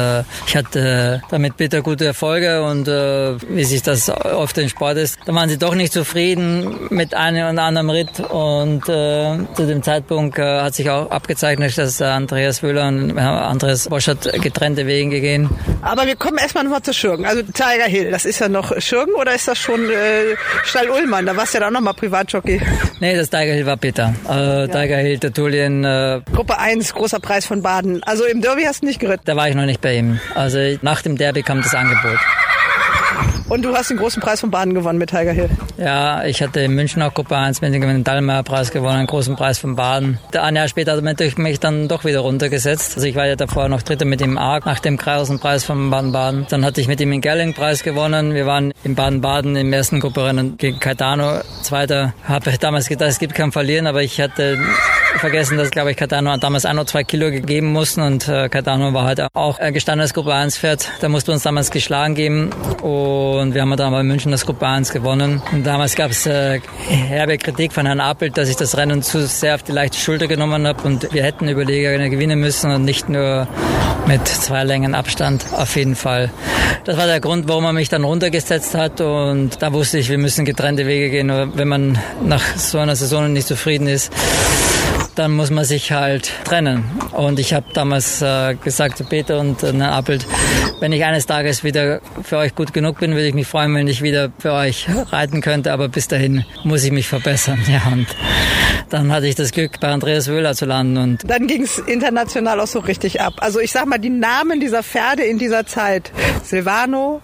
[0.47, 5.19] ich hatte damit bitte gute Erfolge und äh, wie sich das oft im Sport ist,
[5.25, 9.83] da waren sie doch nicht zufrieden mit einem und anderem Ritt und äh, zu dem
[9.83, 15.49] Zeitpunkt äh, hat sich auch abgezeichnet, dass Andreas Wöhler und Andreas Boschert getrennte Wege gehen.
[15.81, 17.25] Aber wir kommen erstmal nochmal zu Schürgen.
[17.25, 21.25] Also Tiger Hill, das ist ja noch Schürgen oder ist das schon äh, Stall Ullmann?
[21.25, 22.61] Da warst du ja dann auch nochmal Privatjockey.
[22.99, 24.13] Nee, das Tiger Hill war Peter.
[24.29, 24.67] Äh, ja.
[24.67, 25.83] Tiger Hill, der Tulien.
[25.83, 28.03] Äh, Gruppe 1, großer Preis von Baden.
[28.03, 29.23] Also im Derby hast du nicht geritten?
[29.25, 30.19] Da war ich noch nicht bei ihm.
[30.35, 32.19] Also nach dem Derby kam das Angebot.
[33.47, 35.49] Und du hast den großen Preis von Baden gewonnen mit Tiger Hill.
[35.77, 39.37] Ja, ich hatte in München auch Gruppe 1 mit dem Dallmayr Preis gewonnen, einen großen
[39.37, 40.19] Preis von Baden.
[40.33, 42.95] Ein Jahr später hat er mich dann doch wieder runtergesetzt.
[42.95, 46.47] Also ich war ja davor noch Dritter mit dem ARC nach dem Kreisen-Preis von Baden-Baden.
[46.49, 48.33] Dann hatte ich mit ihm den Gerling-Preis gewonnen.
[48.33, 51.39] Wir waren in Baden-Baden im ersten Grupperennen gegen Caetano.
[51.61, 54.57] Zweiter habe ich damals gedacht, es gibt kein Verlieren, aber ich hatte
[55.19, 58.93] vergessen, dass, glaube ich, Cardano damals ein oder zwei Kilo gegeben mussten und äh, Cardano
[58.93, 60.89] war halt auch äh, gestandenes Gruppe 1 Pferd.
[61.01, 62.51] Da musste uns damals geschlagen geben
[62.81, 65.41] und wir haben dann bei München das Gruppe 1 gewonnen.
[65.51, 69.25] Und damals gab es äh, herbe Kritik von Herrn Appelt, dass ich das Rennen zu
[69.27, 73.09] sehr auf die leichte Schulter genommen habe und wir hätten Überleger gewinnen müssen und nicht
[73.09, 73.47] nur
[74.07, 76.31] mit zwei Längen Abstand auf jeden Fall.
[76.85, 80.17] Das war der Grund, warum er mich dann runtergesetzt hat und da wusste ich, wir
[80.17, 81.31] müssen getrennte Wege gehen.
[81.55, 84.11] Wenn man nach so einer Saison nicht zufrieden ist,
[85.17, 86.83] dann muss man sich halt trennen.
[87.11, 90.25] Und ich habe damals äh, gesagt zu Peter und äh, Appelt,
[90.79, 93.87] wenn ich eines Tages wieder für euch gut genug bin, würde ich mich freuen, wenn
[93.87, 95.73] ich wieder für euch reiten könnte.
[95.73, 97.59] Aber bis dahin muss ich mich verbessern.
[97.67, 98.07] Ja, und
[98.89, 100.97] dann hatte ich das Glück, bei Andreas Wöhler zu landen.
[100.97, 103.33] Und dann ging es international auch so richtig ab.
[103.37, 106.11] Also ich sag mal, die Namen dieser Pferde in dieser Zeit.
[106.43, 107.21] Silvano,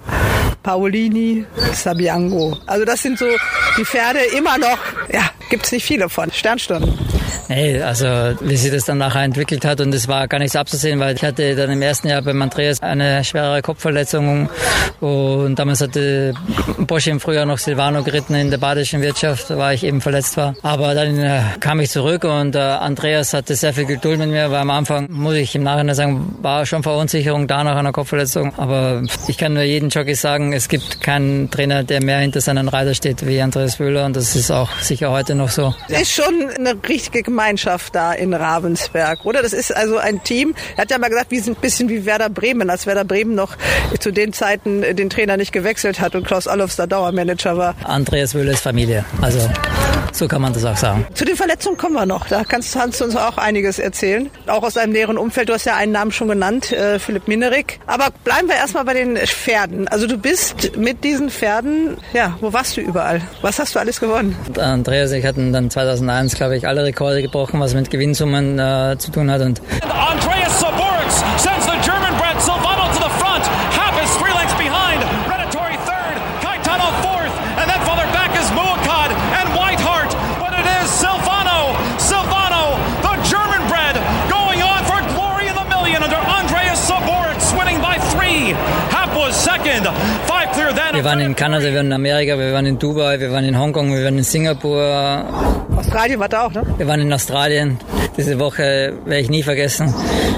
[0.62, 2.58] Paolini, Sabiango.
[2.66, 3.26] Also das sind so
[3.78, 4.78] die Pferde immer noch,
[5.12, 6.32] ja, gibt's nicht viele von.
[6.32, 6.98] Sternstunden.
[7.50, 8.06] Nee, also
[8.42, 11.24] wie sich das dann nachher entwickelt hat und es war gar nichts abzusehen, weil ich
[11.24, 14.50] hatte dann im ersten Jahr beim Andreas eine schwere Kopfverletzung
[15.02, 16.34] und damals hatte
[16.80, 20.56] Bosch im Frühjahr noch Silvano geritten in der badischen Wirtschaft, weil ich eben verletzt war.
[20.64, 24.50] Aber dann äh, kam ich zurück und äh, Andreas hatte sehr viel Geduld mit mir,
[24.50, 28.54] weil am Anfang, muss ich im Nachhinein sagen, war schon Verunsicherung da nach einer Kopfverletzung.
[28.58, 32.68] Aber ich kann nur jedem Jockey sagen, es gibt keinen Trainer, der mehr hinter seinen
[32.68, 35.76] Reiter steht wie Andreas Wöhler und das ist auch sicher heute noch so.
[35.88, 39.42] Ist schon eine richtige Gemeinschaft da in Ravensberg, oder?
[39.42, 40.56] Das ist also ein Team.
[40.76, 43.36] Er hat ja mal gesagt, wir sind ein bisschen wie Werder Bremen, als Werder Bremen
[43.36, 43.56] noch
[44.00, 47.76] zu den Zeiten den Trainer nicht gewechselt hat und Klaus Allofs der Dauermanager war.
[47.84, 49.06] Andreas Wöhler ist Familie.
[49.22, 49.40] Also
[50.14, 51.08] so kann man das auch sagen.
[51.16, 52.28] Zu den Verletzungen kommen wir noch.
[52.28, 54.30] Da kannst, kannst du uns auch einiges erzählen.
[54.46, 55.50] Auch aus deinem näheren Umfeld.
[55.50, 57.80] Du hast ja einen Namen schon genannt, äh, Philipp Minerik.
[57.88, 59.88] Aber bleiben wir erstmal bei den Pferden.
[59.88, 63.22] Also du bist mit diesen Pferden, ja, wo warst du überall?
[63.42, 64.36] Was hast du alles gewonnen?
[64.58, 69.12] Andreas, ich hatten dann 2001, glaube ich, alle Rekorde gebrochen, was mit Gewinnsummen äh, zu
[69.12, 69.42] tun hat.
[69.42, 71.24] Und Andreas Saborix
[91.04, 93.60] Wir waren in Kanada, wir waren in Amerika, wir waren in Dubai, wir waren in
[93.60, 94.82] Hongkong, wir waren in Singapur.
[95.76, 96.64] Australien war da auch, ne?
[96.78, 97.78] Wir waren in Australien.
[98.18, 99.94] Diese Woche werde ich nie vergessen.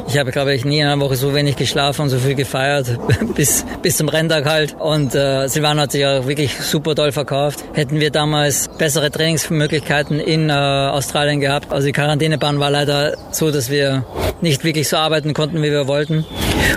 [0.08, 2.98] Ich habe, glaube ich, nie in einer Woche so wenig geschlafen und so viel gefeiert,
[3.36, 4.76] bis, bis zum Renntag halt.
[4.80, 7.64] Und äh, Silvano hat sich auch wirklich super toll verkauft.
[7.74, 11.72] Hätten wir damals bessere Trainingsmöglichkeiten in äh, Australien gehabt.
[11.72, 14.06] Also die Quarantänebahn war leider so, dass wir
[14.42, 16.26] nicht wirklich so arbeiten konnten, wie wir wollten.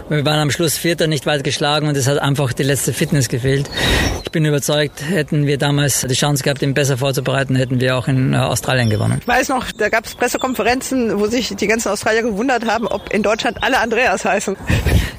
[0.09, 2.93] Und wir waren am Schluss Vierter, nicht weit geschlagen und es hat einfach die letzte
[2.93, 3.69] Fitness gefehlt.
[4.25, 8.09] Ich bin überzeugt, hätten wir damals die Chance gehabt, ihn besser vorzubereiten, hätten wir auch
[8.09, 9.19] in äh, Australien gewonnen.
[9.21, 10.15] Ich weiß noch, da gab es
[10.89, 14.57] Pressekonferenzen, wo sich die ganzen Australier gewundert haben, ob in Deutschland alle Andreas heißen.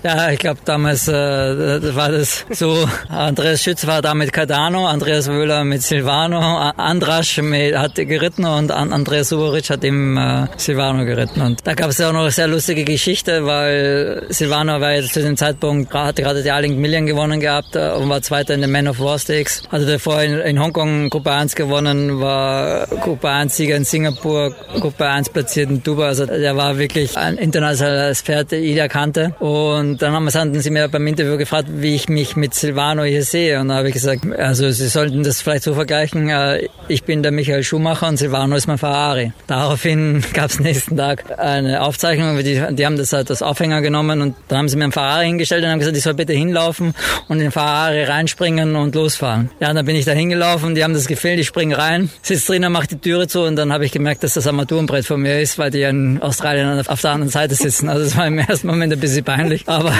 [0.01, 2.87] Ja, ich glaube damals äh, war das so.
[3.09, 8.71] Andreas Schütz war da mit Cardano, Andreas Wöhler mit Silvano, Andrasch mit, hat geritten und
[8.71, 11.41] Andreas Suboric hat im äh, Silvano geritten.
[11.41, 15.13] Und da gab es ja auch noch eine sehr lustige Geschichte, weil Silvano war jetzt
[15.13, 18.61] zu dem Zeitpunkt, hatte gerade die Arlington Million gewonnen gehabt äh, und war Zweiter in
[18.61, 19.63] den Man of War Stakes.
[19.69, 25.07] Hatte davor in, in Hongkong Gruppe 1 gewonnen, war Gruppe 1 Sieger in Singapur, Gruppe
[25.07, 26.07] 1 platziert in Dubai.
[26.07, 29.35] Also der war wirklich ein internationales Pferd, jeder kannte.
[29.39, 33.59] Und dann haben sie mir beim Interview gefragt, wie ich mich mit Silvano hier sehe.
[33.59, 36.29] Und da habe ich gesagt, also Sie sollten das vielleicht so vergleichen.
[36.29, 39.33] Äh, ich bin der Michael Schumacher und Silvano ist mein Ferrari.
[39.47, 42.37] Daraufhin gab es nächsten Tag eine Aufzeichnung.
[42.37, 45.63] Die, die haben das als Aufhänger genommen und dann haben sie mir einen Ferrari hingestellt
[45.63, 46.93] und haben gesagt, ich soll bitte hinlaufen
[47.27, 49.49] und in den Ferrari reinspringen und losfahren.
[49.59, 52.71] Ja, dann bin ich da hingelaufen, die haben das gefehlt, ich springe rein, sitze drinnen,
[52.71, 55.48] mache die Türe zu und dann habe ich gemerkt, dass das Armaturenbrett von mir ist,
[55.57, 57.89] weil die in Australien auf der anderen Seite sitzen.
[57.89, 59.93] Also es war im ersten Moment ein bisschen peinlich, aber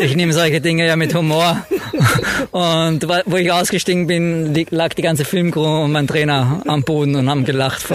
[0.00, 1.66] ich nehme solche Dinge ja mit Humor.
[2.50, 7.28] Und wo ich ausgestiegen bin, lag die ganze Filmcrew und mein Trainer am Boden und
[7.28, 7.86] haben gelacht.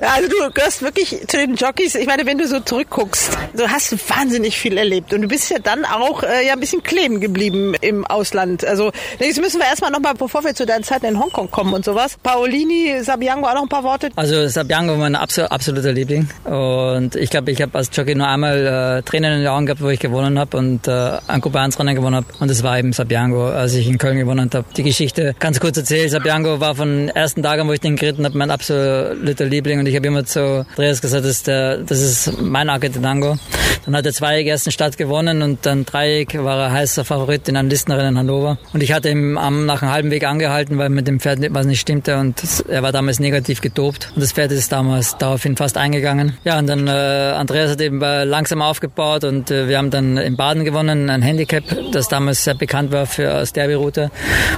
[0.00, 1.94] Also du gehörst wirklich zu den Jockeys.
[1.94, 5.58] Ich meine, wenn du so zurückguckst, du hast wahnsinnig viel erlebt und du bist ja
[5.58, 8.64] dann auch äh, ja ein bisschen kleben geblieben im Ausland.
[8.64, 11.84] Also jetzt müssen wir erstmal nochmal, bevor wir zu deinen Zeiten in Hongkong kommen und
[11.84, 12.16] sowas.
[12.22, 14.10] Paolini, Sabiango, auch noch ein paar Worte?
[14.16, 15.16] Also Sabiango war mein
[15.62, 19.46] absoluter Liebling und ich glaube, ich habe als Jockey nur einmal äh, Tränen in den
[19.46, 22.50] Augen gehabt, wo ich gewonnen habe und äh, ein Gruppe 1 Rennen gewonnen habe und
[22.50, 24.64] das war eben Sabiango, als ich in Köln gewonnen habe.
[24.76, 26.10] Die Geschichte ganz kurz erzählt.
[26.10, 29.94] Sabiango war von ersten Tagen, wo ich den geritten habe, mein absoluter Liebling und ich
[29.94, 33.36] habe immer zu Andreas gesagt, das ist, der, das ist mein Argentinango.
[33.84, 37.56] Dann hat er zwei ersten Start gewonnen und dann Dreieck war er heißer Favorit in
[37.56, 38.58] einem Listenrennen in Hannover.
[38.72, 41.66] Und ich hatte ihn am, nach einem halben Weg angehalten, weil mit dem Pferd was
[41.66, 45.76] nicht stimmte und er war damals negativ gedopt und das Pferd ist damals daraufhin fast
[45.76, 46.36] eingegangen.
[46.44, 50.36] Ja, und dann äh, Andreas hat eben langsam aufgebaut und äh, wir haben dann in
[50.36, 54.10] Baden gewonnen, ein Handicap, das damals sehr bekannt war für als Derby-Route.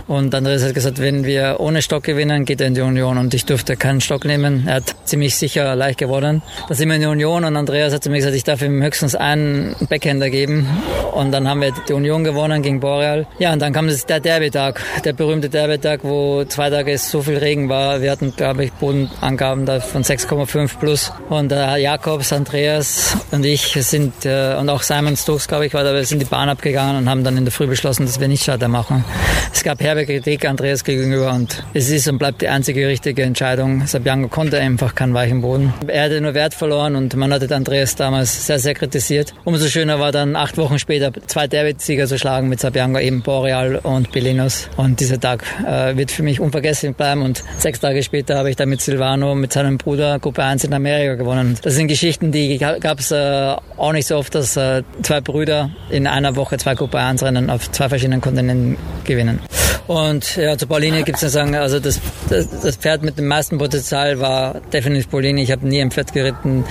[0.06, 3.34] Und Andreas hat gesagt, wenn wir ohne Stock gewinnen, geht er in die Union und
[3.34, 4.64] ich durfte keinen Stock nehmen.
[4.66, 6.42] Er hat ziemlich sicher leicht gewonnen.
[6.68, 8.82] Da sind wir in die Union und Andreas hat zu mir gesagt, ich darf ihm
[8.82, 10.66] höchstens einen Backhänder geben.
[11.12, 13.26] Und dann haben wir die Union gewonnen gegen Boreal.
[13.38, 17.38] Ja, und dann kam das, der Derby-Tag, der berühmte Derby-Tag, wo zwei Tage so viel
[17.38, 18.02] Regen war.
[18.02, 21.12] Wir hatten, glaube ich, Bodenangaben da von 6,5 plus.
[21.30, 25.82] Und äh, Jakobs, Andreas und ich sind, äh, und auch Simon Stokes, glaube ich, war
[25.82, 28.28] da, wir sind die Bahn abgegangen und haben dann in der Früh beschlossen, dass wir
[28.28, 29.04] nicht Starter machen.
[29.52, 33.86] Es gab herbe Kritik Andreas gegenüber und es ist und bleibt die einzige richtige Entscheidung.
[33.86, 35.72] Sabiango konnte einfach keinen weichen Boden.
[35.86, 39.32] Er hatte nur Wert verloren und man hatte Andreas damals sehr, sehr kritisiert.
[39.44, 43.76] Umso schöner war dann acht Wochen später zwei Derby-Sieger zu schlagen mit Sabiango, eben Boreal
[43.76, 44.68] und Belinos.
[44.76, 47.22] Und dieser Tag äh, wird für mich unvergesslich bleiben.
[47.22, 50.73] Und sechs Tage später habe ich dann mit Silvano, mit seinem Bruder Gruppe 1 in
[50.74, 51.56] Amerika gewonnen.
[51.62, 55.70] Das sind Geschichten, die gab es äh, auch nicht so oft, dass äh, zwei Brüder
[55.90, 59.40] in einer Woche zwei Gruppe 1 Rennen auf zwei verschiedenen Kontinenten gewinnen.
[59.86, 63.26] Und ja, zu Pauline gibt es zu sagen, also das, das, das, Pferd mit dem
[63.26, 65.42] meisten Potenzial war definitiv Pauline.
[65.42, 66.64] Ich habe nie ein Pferd geritten,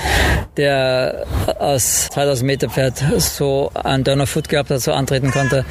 [0.58, 1.26] der
[1.60, 5.64] aus 2000 Meter Pferd so einen Donner Foot gehabt hat, so antreten konnte.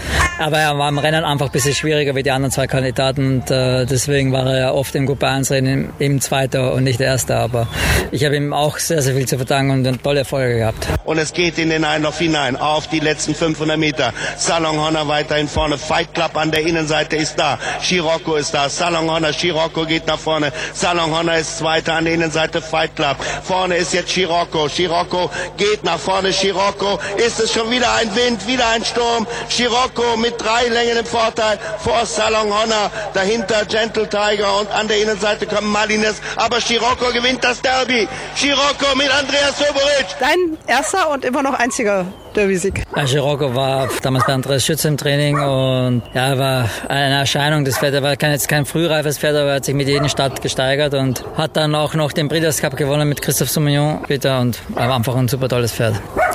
[0.43, 3.51] Aber er war im Rennen einfach ein bisschen schwieriger wie die anderen zwei Kandidaten und
[3.51, 7.07] äh, deswegen war er ja oft im Gruppe 1 Rennen eben Zweiter und nicht der
[7.07, 7.37] Erste.
[7.37, 7.69] Aber
[8.11, 10.89] ich habe ihm auch sehr, sehr viel zu verdanken und tolle Erfolge gehabt.
[11.05, 14.13] Und es geht in den Einlauf hinein auf die letzten 500 Meter.
[14.37, 15.79] Salon Honor weiterhin vorne.
[15.79, 17.59] Fight Club an der Innenseite ist da.
[17.81, 18.69] Scirocco ist da.
[18.69, 20.53] Salon Honor, Scirocco geht nach vorne.
[20.75, 22.61] Salon Honor ist Zweiter an der Innenseite.
[22.61, 23.17] Fight Club.
[23.45, 24.69] Vorne ist jetzt Scirocco.
[24.69, 26.33] Scirocco geht nach vorne.
[26.33, 29.27] Scirocco ist es schon wieder ein Wind, wieder ein Sturm.
[29.49, 32.90] Scirocco mit drei Längen im Vorteil vor Salon Honor.
[33.14, 36.21] Dahinter Gentle Tiger und an der Innenseite kommt Malines.
[36.37, 38.09] Aber Scirocco gewinnt das Derby.
[38.37, 40.07] Scirocco mit Andreas Soboric.
[40.21, 42.85] Dein erster und immer noch einziger Derby-Sieg.
[42.97, 47.64] Ja, Scirocco war damals bei Andreas Schütze im Training und ja, er war eine Erscheinung
[47.64, 47.95] des Pferd.
[47.95, 50.95] Er war kein, jetzt kein frühreifes Pferd, aber er hat sich mit jedem Start gesteigert
[50.95, 54.95] und hat dann auch noch den Breeders' Cup gewonnen mit Christoph Soumillon später und war
[54.95, 55.95] einfach ein super tolles Pferd.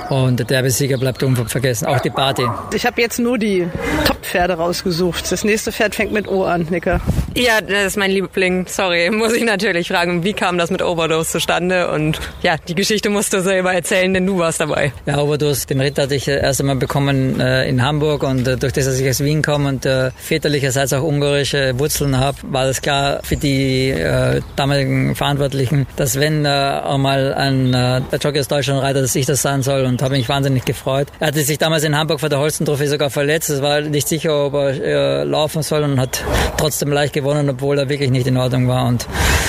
[0.10, 2.44] Und der Derby-Sieger bleibt unvergessen, auch die Party.
[2.74, 3.68] Ich habe jetzt nur die
[4.06, 5.32] Top-Pferde rausgesucht.
[5.32, 7.02] Das nächste Pferd fängt mit O an, Nicker.
[7.36, 8.66] Ja, das ist mein Liebling.
[8.68, 11.92] Sorry, muss ich natürlich fragen, wie kam das mit Overdose zustande?
[11.92, 14.92] Und ja, die Geschichte musst du selber erzählen, denn du warst dabei.
[15.06, 18.74] Ja, Overdose, den Ritt hatte ich erst einmal bekommen äh, in Hamburg und äh, durch
[18.74, 22.82] das, dass ich aus Wien komme und äh, väterlicherseits auch ungarische Wurzeln habe, war das
[22.82, 28.48] klar für die äh, damaligen Verantwortlichen, dass wenn äh, einmal ein äh, der Jockey aus
[28.48, 31.08] Deutschland reitet, dass ich das sein soll und habe mich wahnsinnig gefreut.
[31.20, 33.50] Er hatte sich damals in Hamburg vor der Holsten-Trophäe sogar verletzt.
[33.50, 36.24] Es war nicht sicher, ob er äh, laufen soll und hat
[36.58, 38.86] trotzdem leicht gewonnen gewonnen, obwohl er wirklich nicht in Ordnung war.
[38.86, 39.06] Und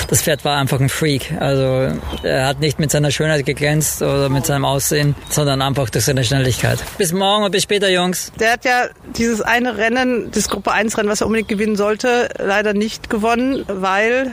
[0.07, 1.31] das Pferd war einfach ein Freak.
[1.39, 1.91] Also
[2.23, 6.23] er hat nicht mit seiner Schönheit geglänzt oder mit seinem Aussehen, sondern einfach durch seine
[6.23, 6.79] Schnelligkeit.
[6.97, 8.31] Bis morgen und bis später, Jungs.
[8.39, 12.29] Der hat ja dieses eine Rennen, das Gruppe 1 Rennen, was er unbedingt gewinnen sollte,
[12.37, 14.31] leider nicht gewonnen, weil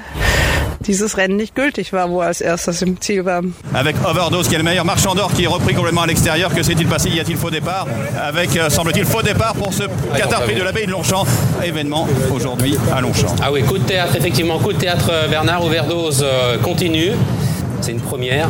[0.81, 3.43] dieses Rennen nicht gültig war, wo er als erstes im Ziel war.
[3.73, 6.63] Avec Overdose qui est le meilleur marchand d'or qui est repris complètement à l'extérieur, que
[6.63, 7.85] s'est-il passé Y a-t-il faux départ
[8.17, 9.83] Avec, euh, semble-t-il, faux départ pour ce
[10.17, 11.25] Qatar Prix de l'Abbaye de Longchamp,
[11.65, 13.35] événement aujourd'hui à Longchamp.
[13.43, 17.11] Ah oui, coup de théâtre, effectivement, coup de théâtre Bernard Overdose euh, continue.
[17.81, 18.49] C'est une première.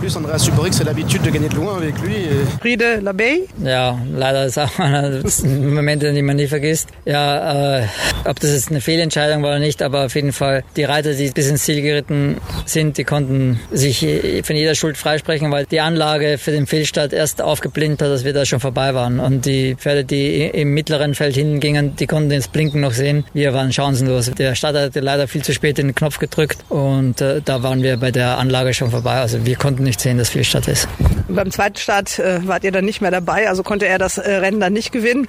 [0.00, 2.14] Plus, Andreas Suborik, c'est l'habitude de gagner de loin avec lui.
[2.60, 3.46] Friede Labey?
[3.62, 6.88] Ja, leider ist auch einer Momente, die man nie vergisst.
[7.04, 7.86] Ja, äh,
[8.24, 11.30] ob das jetzt eine Fehlentscheidung war oder nicht, aber auf jeden Fall die Reiter, die
[11.30, 14.06] bis ins Ziel geritten sind, die konnten sich
[14.42, 18.32] von jeder Schuld freisprechen, weil die Anlage für den Fehlstart erst aufgeblinkt hat, dass wir
[18.32, 19.20] da schon vorbei waren.
[19.20, 23.24] Und die Pferde, die im mittleren Feld hinten gingen, die konnten das Blinken noch sehen.
[23.34, 24.30] Wir waren chancenlos.
[24.30, 27.98] Der Starter hatte leider viel zu spät den Knopf gedrückt und äh, da waren wir
[27.98, 29.20] bei der Anlage schon vorbei.
[29.20, 30.86] Also wir konnten nicht sehen, dass Fehlstart ist.
[31.26, 34.18] Und beim zweiten Start äh, wart ihr dann nicht mehr dabei, also konnte er das
[34.18, 35.26] äh, Rennen dann nicht gewinnen.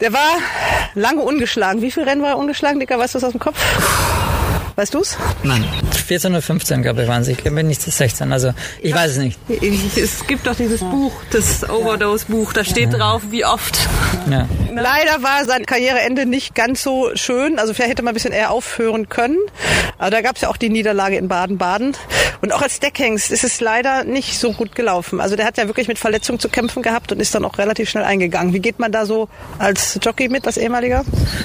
[0.00, 0.36] Der war
[0.94, 1.80] lange ungeschlagen.
[1.80, 2.98] Wie viele Rennen war er ungeschlagen, Dicker?
[2.98, 3.58] Weißt du das aus dem Kopf?
[4.76, 5.16] Weißt du's?
[5.44, 5.64] Nein.
[6.06, 7.32] 14 oder 15, glaube ich, waren sie.
[7.32, 8.32] Ich glaube nicht 16.
[8.32, 8.52] Also
[8.82, 9.38] ich weiß es nicht.
[9.96, 13.78] Es gibt doch dieses Buch, das Overdose-Buch, da steht drauf, wie oft.
[14.28, 14.48] Ja.
[14.74, 17.60] Leider war sein Karriereende nicht ganz so schön.
[17.60, 19.38] Also vielleicht hätte man ein bisschen eher aufhören können.
[19.98, 21.96] Aber da gab es ja auch die Niederlage in Baden-Baden.
[22.40, 25.20] Und auch als Deckhengst ist es leider nicht so gut gelaufen.
[25.20, 27.88] Also der hat ja wirklich mit Verletzungen zu kämpfen gehabt und ist dann auch relativ
[27.88, 28.52] schnell eingegangen.
[28.52, 31.04] Wie geht man da so als Jockey mit, als ehemaliger?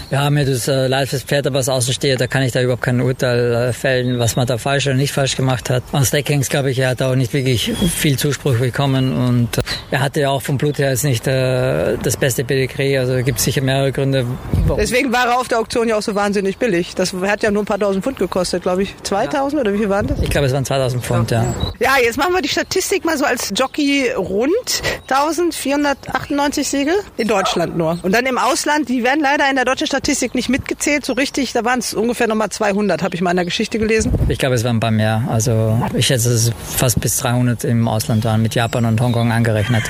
[0.10, 2.62] Ja, mir das äh, leid fürs Pferd, aber was außen steht, da kann ich da
[2.62, 5.84] überhaupt kein Urteil äh, fällen, was man da falsch oder nicht falsch gemacht hat.
[5.92, 9.62] Aus Deckhengst, glaube ich, er hat auch nicht wirklich viel Zuspruch bekommen und äh,
[9.92, 12.98] er hatte ja auch vom Blut her jetzt nicht äh, das beste Pedigree.
[12.98, 14.26] Also gibt sicher mehrere Gründe.
[14.66, 14.80] Warum.
[14.80, 16.96] Deswegen war er auf der Auktion ja auch so wahnsinnig billig.
[16.96, 18.96] Das hat ja nur ein paar tausend Pfund gekostet, glaube ich.
[19.04, 19.62] 2000 ja.
[19.62, 20.20] oder wie viel waren das?
[20.22, 21.46] Ich glaube, es waren 2000 Pfund, ja.
[21.80, 24.82] Ja, jetzt machen wir die Statistik mal so als Jockey rund.
[25.08, 27.98] 1498 Siege in Deutschland nur.
[28.04, 31.54] Und dann im Ausland, die werden leider in der deutschen Statistik nicht mitgezählt, so richtig.
[31.54, 34.12] Da waren es ungefähr nochmal 200, habe ich mal in der Geschichte gelesen.
[34.28, 35.24] Ich glaube, es waren ein paar mehr.
[35.30, 39.32] Also ich schätze, dass es fast bis 300 im Ausland waren, mit Japan und Hongkong
[39.32, 39.82] angerechnet.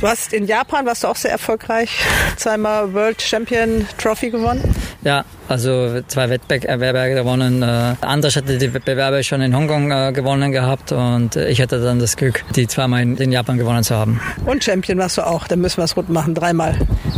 [0.00, 1.90] Du hast in Japan, warst du auch sehr erfolgreich,
[2.38, 4.62] zweimal World Champion Trophy gewonnen.
[5.02, 7.62] Ja, also zwei Wettbewerbe gewonnen.
[7.62, 11.98] Äh, Anders hatte die Wettbewerbe schon in Hongkong äh, gewonnen gehabt und ich hatte dann
[11.98, 14.22] das Glück, die zweimal in Japan gewonnen zu haben.
[14.46, 16.74] Und Champion warst du auch, dann müssen wir es rund machen, dreimal.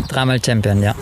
[0.08, 0.96] Dreimal Champion, ja.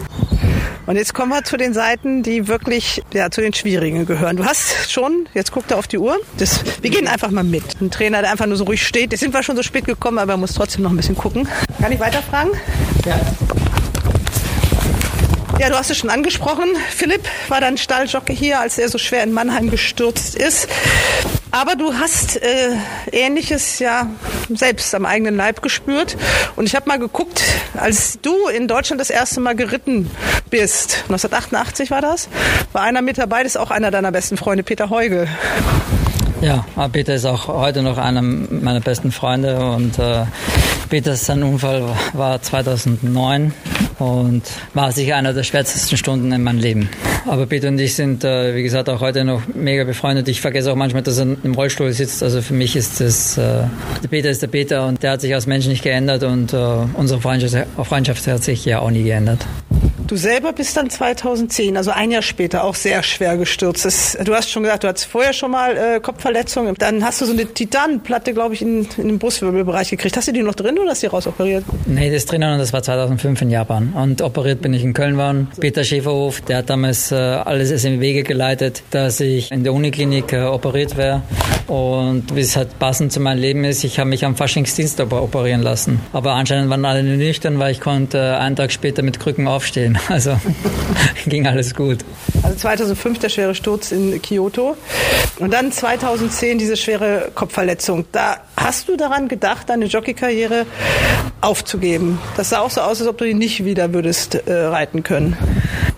[0.87, 4.37] Und jetzt kommen wir zu den Seiten, die wirklich ja, zu den schwierigen gehören.
[4.37, 7.81] Du hast schon, jetzt guckt er auf die Uhr, das, wir gehen einfach mal mit.
[7.81, 9.13] Ein Trainer, der einfach nur so ruhig steht.
[9.13, 11.49] Jetzt sind wir schon so spät gekommen, aber er muss trotzdem noch ein bisschen gucken.
[11.81, 12.53] Kann ich weiterfragen?
[13.07, 13.19] Ja.
[15.59, 16.77] Ja, du hast es schon angesprochen.
[16.91, 20.69] Philipp war dann Stalljockey hier, als er so schwer in Mannheim gestürzt ist.
[21.55, 22.77] Aber du hast äh,
[23.13, 24.11] Ähnliches ja
[24.53, 26.17] selbst am eigenen Leib gespürt.
[26.57, 27.45] Und ich habe mal geguckt,
[27.75, 30.11] als du in Deutschland das erste Mal geritten
[30.51, 32.29] bist, 1988 war das,
[32.73, 35.29] war einer mit dabei, das ist auch einer deiner besten Freunde, Peter Heugel.
[36.45, 40.27] Ja, Peter ist auch heute noch einer meiner besten Freunde und äh,
[40.91, 41.83] Peters sein Unfall
[42.13, 43.55] war 2009
[43.99, 44.43] und
[44.75, 46.91] war sicher einer der schwärzesten Stunden in meinem Leben.
[47.27, 50.29] Aber Peter und ich sind, äh, wie gesagt, auch heute noch mega befreundet.
[50.29, 52.23] Ich vergesse auch manchmal, dass er im Rollstuhl sitzt.
[52.23, 53.63] Also für mich ist das, äh,
[54.03, 56.57] der Peter ist der Peter und der hat sich als Mensch nicht geändert und äh,
[56.93, 59.47] unsere Freundschaft, Freundschaft hat sich ja auch nie geändert.
[60.07, 63.87] Du selber bist dann 2010, also ein Jahr später, auch sehr schwer gestürzt.
[63.87, 66.75] Das, du hast schon gesagt, du hattest vorher schon mal äh, Kopfverletzungen.
[66.79, 70.17] Dann hast du so eine Titanplatte, glaube ich, in, in den Brustwirbelbereich gekriegt.
[70.17, 71.65] Hast du die noch drin oder hast du die rausoperiert?
[71.87, 73.95] Nee, das drinnen und das war 2005 in Japan.
[73.95, 75.49] Und operiert bin ich in Köln worden.
[75.59, 80.35] Peter Schäferhof, der hat damals äh, alles in Wege geleitet, dass ich in der Uniklinik
[80.35, 81.23] äh, operiert wäre.
[81.67, 85.63] Und wie es halt passend zu meinem Leben ist, ich habe mich am Faschingsdienst operieren
[85.63, 86.01] lassen.
[86.13, 89.94] Aber anscheinend waren alle nüchtern, weil ich konnte äh, einen Tag später mit Krücken aufstehen.
[90.09, 90.39] Also
[91.27, 91.99] ging alles gut.
[92.43, 94.77] Also 2005 der schwere Sturz in Kyoto
[95.39, 98.05] und dann 2010 diese schwere Kopfverletzung.
[98.13, 100.67] Da hast du daran gedacht, deine Jockeykarriere
[101.41, 102.19] aufzugeben?
[102.37, 105.37] Das sah auch so aus, als ob du die nicht wieder würdest äh, reiten können.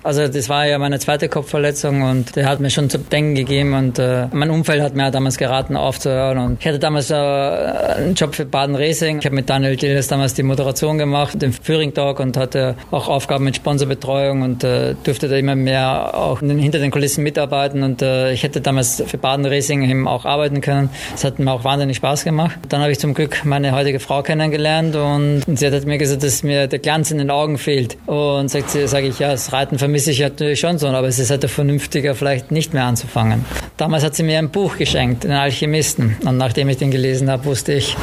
[0.03, 3.75] Also das war ja meine zweite Kopfverletzung und der hat mir schon zu denken gegeben
[3.75, 8.15] und äh, mein Umfeld hat mir damals geraten aufzuhören und ich hatte damals äh, einen
[8.15, 9.19] Job für Baden Racing.
[9.19, 13.09] Ich habe mit Daniel Gilles damals die Moderation gemacht, den Führing Talk und hatte auch
[13.09, 13.57] Aufgaben mit
[13.87, 18.43] Sponsorbetreuung und äh, durfte da immer mehr auch hinter den Kulissen mitarbeiten und äh, ich
[18.43, 20.91] hätte damals für Baden Racing eben auch arbeiten können.
[21.13, 22.59] Das hat mir auch wahnsinnig Spaß gemacht.
[22.69, 26.43] Dann habe ich zum Glück meine heutige Frau kennengelernt und sie hat mir gesagt, dass
[26.43, 29.79] mir der Glanz in den Augen fehlt und sagt sie, sage ich, ja, das Reiten
[29.79, 33.45] vermisse ich natürlich schon so, aber es ist halt vernünftiger, vielleicht nicht mehr anzufangen.
[33.77, 36.17] Damals hat sie mir ein Buch geschenkt, den Alchemisten.
[36.25, 37.97] Und nachdem ich den gelesen habe, wusste ich,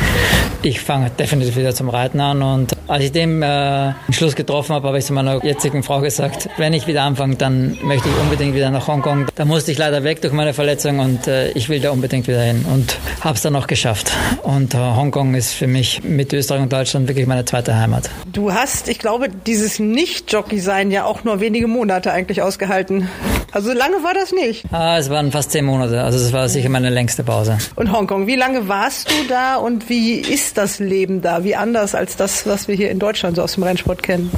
[0.61, 2.41] ich fange definitiv wieder zum Reiten an.
[2.41, 6.49] Und Als ich dem äh, Schluss getroffen habe, habe ich zu meiner jetzigen Frau gesagt,
[6.57, 9.26] wenn ich wieder anfange, dann möchte ich unbedingt wieder nach Hongkong.
[9.34, 12.41] Da musste ich leider weg durch meine Verletzung und äh, ich will da unbedingt wieder
[12.41, 14.11] hin und habe es dann noch geschafft.
[14.43, 18.09] Und äh, Hongkong ist für mich mit Österreich und Deutschland wirklich meine zweite Heimat.
[18.32, 23.09] Du hast, ich glaube, dieses Nicht-Jockey-Sein ja auch nur wenige Monate eigentlich ausgehalten.
[23.53, 24.65] Also so lange war das nicht.
[24.71, 26.01] Ah, es waren fast zehn Monate.
[26.01, 27.57] Also es war sicher meine längste Pause.
[27.76, 31.43] Und Hongkong, wie lange warst du da und wie ist das Leben da?
[31.43, 34.32] Wie anders als das, was wir hier in Deutschland so aus dem Rennsport kennen?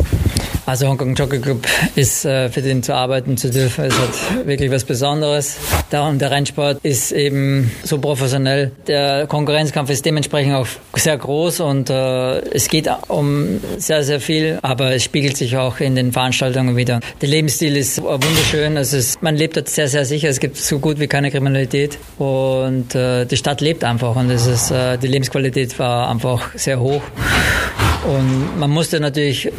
[0.68, 4.72] Also Hongkong Jockey Club ist äh, für den zu arbeiten zu dürfen, ist halt wirklich
[4.72, 5.58] was Besonderes.
[5.92, 8.72] Da und der Rennsport ist eben so professionell.
[8.88, 14.58] Der Konkurrenzkampf ist dementsprechend auch sehr groß und äh, es geht um sehr, sehr viel,
[14.64, 17.00] aber es spiegelt sich auch in den Veranstaltungen wieder.
[17.22, 18.76] Der Lebensstil ist wunderschön.
[18.76, 20.30] Es ist, man lebt dort sehr, sehr sicher.
[20.30, 24.48] Es gibt so gut wie keine Kriminalität und äh, die Stadt lebt einfach und es
[24.48, 27.04] ist, äh, die Lebensqualität war einfach sehr hoch.
[28.08, 29.52] Und man musste natürlich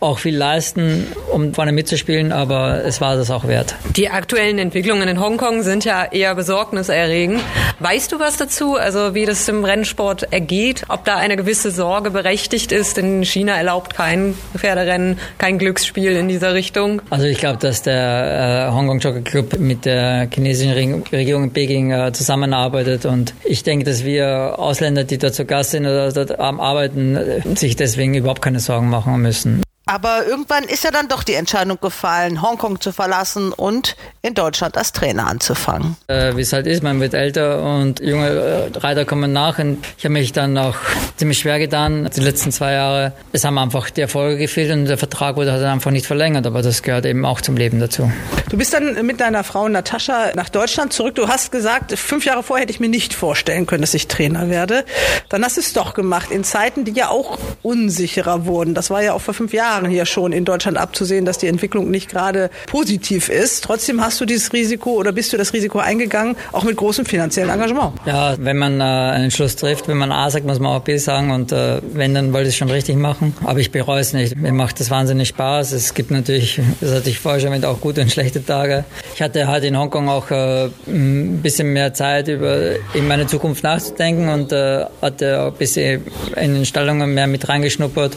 [0.00, 3.74] auch viel leisten, um vorne mitzuspielen, aber es war das auch wert.
[3.96, 7.40] Die aktuellen Entwicklungen in Hongkong sind ja eher besorgniserregend.
[7.78, 12.10] Weißt du was dazu, also wie das im Rennsport ergeht, ob da eine gewisse Sorge
[12.10, 17.02] berechtigt ist, denn China erlaubt kein Pferderennen, kein Glücksspiel in dieser Richtung?
[17.10, 21.92] Also ich glaube, dass der äh, Hongkong Jockey Club mit der chinesischen Regierung in Peking
[21.92, 26.38] äh, zusammenarbeitet und ich denke, dass wir Ausländer, die dort zu Gast sind oder dort
[26.38, 27.18] arbeiten,
[27.54, 29.62] sich deswegen überhaupt keine Sorgen machen müssen.
[29.90, 34.78] Aber irgendwann ist ja dann doch die Entscheidung gefallen, Hongkong zu verlassen und in Deutschland
[34.78, 35.96] als Trainer anzufangen.
[36.06, 39.58] Äh, Wie es halt ist, man wird älter und junge äh, Reiter kommen nach.
[39.58, 40.76] Und ich habe mich dann auch
[41.16, 43.14] ziemlich schwer getan, die letzten zwei Jahre.
[43.32, 46.46] Es haben einfach die Erfolge gefehlt und der Vertrag wurde halt einfach nicht verlängert.
[46.46, 48.12] Aber das gehört eben auch zum Leben dazu.
[48.48, 51.16] Du bist dann mit deiner Frau Natascha nach Deutschland zurück.
[51.16, 54.48] Du hast gesagt, fünf Jahre vorher hätte ich mir nicht vorstellen können, dass ich Trainer
[54.50, 54.84] werde.
[55.30, 58.74] Dann hast du es doch gemacht, in Zeiten, die ja auch unsicherer wurden.
[58.74, 61.90] Das war ja auch vor fünf Jahren hier schon in Deutschland abzusehen, dass die Entwicklung
[61.90, 63.64] nicht gerade positiv ist.
[63.64, 67.50] Trotzdem hast du dieses Risiko oder bist du das Risiko eingegangen, auch mit großem finanziellen
[67.50, 67.92] Engagement.
[68.06, 70.96] Ja, wenn man äh, einen Schluss trifft, wenn man A sagt, muss man auch B
[70.96, 73.34] sagen und äh, wenn, dann wollte ich es schon richtig machen.
[73.44, 74.36] Aber ich bereue es nicht.
[74.36, 75.72] Mir macht das wahnsinnig Spaß.
[75.72, 78.84] Es gibt natürlich, das hatte ich vorher schon mit, auch gute und schlechte Tage.
[79.14, 83.62] Ich hatte halt in Hongkong auch äh, ein bisschen mehr Zeit, über in meine Zukunft
[83.62, 86.04] nachzudenken und äh, hatte auch ein bisschen
[86.36, 88.16] in den Stallungen mehr mit reingeschnuppert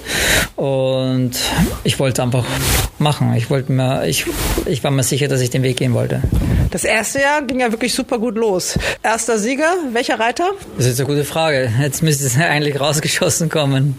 [0.64, 1.32] und
[1.84, 2.46] ich wollte es einfach
[2.98, 3.34] machen.
[3.36, 4.26] Ich wollte mir, ich,
[4.66, 6.22] ich war mir sicher, dass ich den Weg gehen wollte.
[6.72, 8.80] Das erste Jahr ging ja wirklich super gut los.
[9.04, 10.52] Erster Sieger, welcher Reiter?
[10.78, 11.70] Das ist eine gute Frage.
[11.82, 13.98] Jetzt müsste es eigentlich rausgeschossen kommen.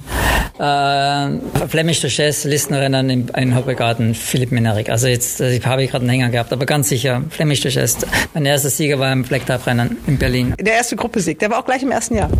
[0.58, 4.88] Äh, Flemish Duchesse, Listenrennen in, in Hoppegarten, Philipp Minerik.
[4.88, 8.06] Also jetzt äh, habe ich gerade einen Hänger gehabt, aber ganz sicher, Flemish Duchesse.
[8.32, 10.54] Mein erster Sieger war im Flecktab-Rennen in Berlin.
[10.58, 12.30] Der erste Gruppesieg, der war auch gleich im ersten Jahr.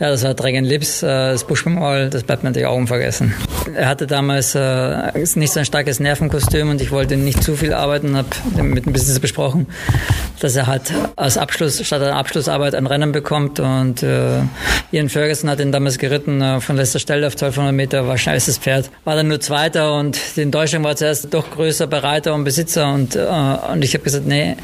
[0.00, 3.34] Ja, das war Dragon Lips, äh, das Buschmemorial, das bleibt mir natürlich auch unvergessen.
[3.74, 7.72] Er hatte damals äh, nicht so ein starkes Nervenkostüm und ich wollte nicht zu viel
[7.72, 8.28] arbeiten, habe
[8.62, 9.66] mit dem Business besprochen,
[10.38, 14.38] dass er halt als Abschluss, statt einer Abschlussarbeit ein Rennen bekommt und äh,
[14.92, 18.90] Ian Ferguson hat ihn damals geritten von letzter Stelle auf 1200 Meter, war schnellstes Pferd,
[19.04, 22.92] war dann nur Zweiter und die Enttäuschung war zuerst doch größer bei Reiter und Besitzer
[22.92, 24.56] und, und ich habe gesagt, nee,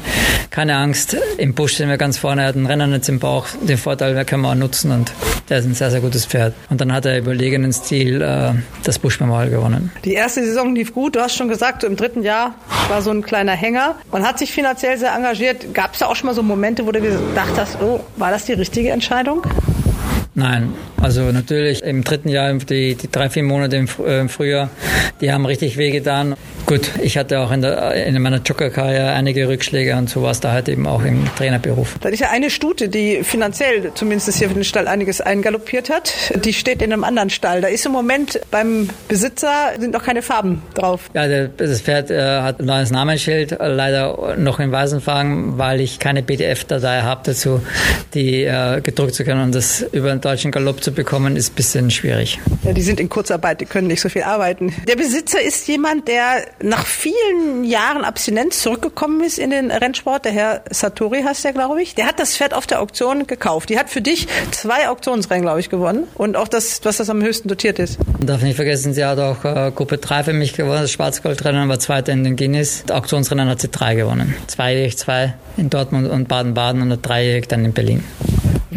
[0.49, 3.47] keine Angst, im Busch sind wir ganz vorne, er hat ein Rennen jetzt im Bauch,
[3.61, 5.11] den Vorteil können wir auch nutzen und
[5.49, 6.53] der ist ein sehr, sehr gutes Pferd.
[6.69, 8.51] Und dann hat er überlegenen Stil äh,
[8.83, 9.91] das Buschmemorial gewonnen.
[10.03, 11.15] Die erste Saison lief gut.
[11.15, 12.55] Du hast schon gesagt, im dritten Jahr
[12.89, 13.95] war so ein kleiner Hänger.
[14.11, 15.73] Man hat sich finanziell sehr engagiert.
[15.73, 18.45] Gab es da auch schon mal so Momente, wo du gedacht hast, oh, war das
[18.45, 19.43] die richtige Entscheidung?
[20.37, 24.69] Nein, also natürlich im dritten Jahr, die, die drei, vier Monate im, äh, im Frühjahr,
[25.21, 26.35] die haben richtig wehgetan.
[26.65, 30.41] Gut, ich hatte auch in, der, in meiner Joker-Karriere einige Rückschläge und so war es
[30.41, 31.95] da halt eben auch im Trainerberuf.
[32.01, 36.13] Da ist ja eine Stute, die finanziell zumindest hier für den Stall einiges eingaloppiert hat.
[36.43, 37.61] Die steht in einem anderen Stall.
[37.61, 41.09] Da ist im Moment beim Besitzer sind noch keine Farben drauf.
[41.13, 45.79] Ja, der, das Pferd äh, hat ein neues Namensschild, äh, leider noch in Weißenfahren, weil
[45.79, 47.61] ich keine PDF-Datei habe dazu,
[48.13, 51.55] die äh, gedruckt zu können und das über den deutschen Galopp zu bekommen, ist ein
[51.55, 52.39] bisschen schwierig.
[52.63, 54.73] Ja, die sind in Kurzarbeit, die können nicht so viel arbeiten.
[54.87, 60.25] Der Besitzer ist jemand, der nach vielen Jahren Abstinenz zurückgekommen ist in den Rennsport.
[60.25, 61.93] Der Herr Satori heißt der, glaube ich.
[61.93, 63.69] Der hat das Pferd auf der Auktion gekauft.
[63.69, 66.07] Die hat für dich zwei Auktionsrennen, glaube ich, gewonnen.
[66.15, 67.99] Und auch das, was das am höchsten dotiert ist.
[68.07, 70.81] Man darf nicht vergessen, sie hat auch äh, Gruppe 3 für mich gewonnen.
[70.81, 72.83] Das Schwarzgoldrennen war zweiter in den Guinness.
[72.87, 74.33] Das Auktionsrennen hat sie drei gewonnen.
[74.47, 78.03] Zweijährig zwei in Dortmund und Baden-Baden und dreijährig dann in Berlin.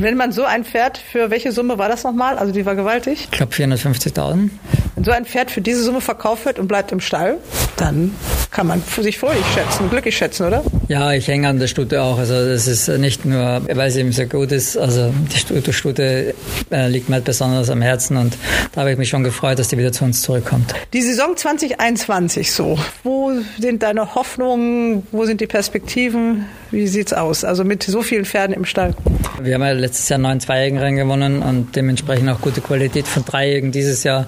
[0.00, 2.38] Wenn man so ein Pferd, für welche Summe war das nochmal?
[2.38, 3.22] Also die war gewaltig?
[3.24, 4.50] Ich glaube 450.000.
[4.98, 7.38] Wenn so ein Pferd für diese Summe verkauft wird und bleibt im Stall,
[7.76, 8.16] dann
[8.50, 10.64] kann man sich fröhlich schätzen, glücklich schätzen, oder?
[10.88, 12.18] Ja, ich hänge an der Stute auch.
[12.18, 14.76] Also das ist nicht nur, weil sie eben so gut ist.
[14.76, 16.34] Also die Stute, Stute
[16.72, 18.36] äh, liegt mir halt besonders am Herzen und
[18.72, 20.74] da habe ich mich schon gefreut, dass die wieder zu uns zurückkommt.
[20.92, 22.76] Die Saison 2021 so.
[23.04, 23.30] Wo
[23.60, 25.06] sind deine Hoffnungen?
[25.12, 26.46] Wo sind die Perspektiven?
[26.72, 27.44] Wie sieht's aus?
[27.44, 28.96] Also mit so vielen Pferden im Stall.
[29.40, 33.70] Wir haben ja letztes Jahr neun Zweijährigen gewonnen und dementsprechend auch gute Qualität von Dreijährigen
[33.70, 34.26] dieses Jahr.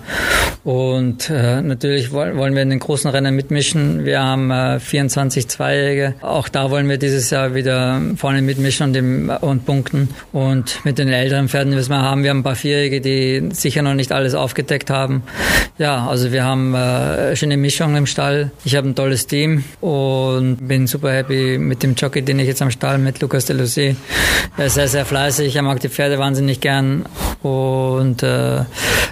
[0.62, 4.04] Und äh, natürlich wollen wir in den großen Rennen mitmischen.
[4.04, 6.14] Wir haben äh, 24 Zweijährige.
[6.20, 10.10] Auch da wollen wir dieses Jahr wieder vorne mitmischen und, im, und punkten.
[10.32, 13.80] Und mit den älteren Pferden, die wir haben, wir haben ein paar Vierjährige, die sicher
[13.82, 15.22] noch nicht alles aufgedeckt haben.
[15.78, 18.50] Ja, also wir haben äh, schöne Mischung im Stall.
[18.64, 22.60] Ich habe ein tolles Team und bin super happy mit dem Jockey, den ich jetzt
[22.60, 23.96] am Stall mit Lucas Delusy.
[24.58, 27.06] Er ist sehr, sehr fleißig, er mag die Pferde wahnsinnig gern
[27.42, 28.64] und äh,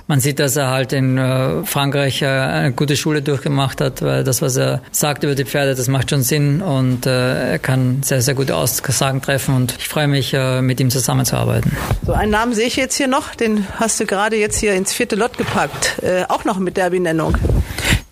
[0.06, 4.24] man sieht, dass er halt in äh, Frankreich äh, eine gute Schule durchgemacht hat, weil
[4.24, 8.02] das, was er sagt über die Pferde, das macht schon Sinn und äh, er kann
[8.02, 11.76] sehr, sehr gute Aussagen treffen und ich freue mich, äh, mit ihm zusammenzuarbeiten.
[12.06, 14.92] So einen Namen sehe ich jetzt hier noch, den hast du gerade jetzt hier ins
[14.92, 17.36] vierte Lot gepackt, äh, auch noch mit Derby-Nennung.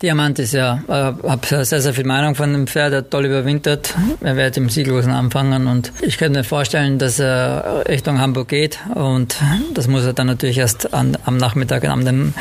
[0.01, 0.81] Diamantis, ja.
[0.83, 3.95] Ich äh, habe sehr, sehr viel Meinung von dem Pferd, er hat toll überwintert.
[4.21, 8.79] Er wird im Sieglosen anfangen und ich könnte mir vorstellen, dass er Richtung Hamburg geht
[8.93, 9.37] und
[9.73, 12.33] das muss er dann natürlich erst an, am Nachmittag an den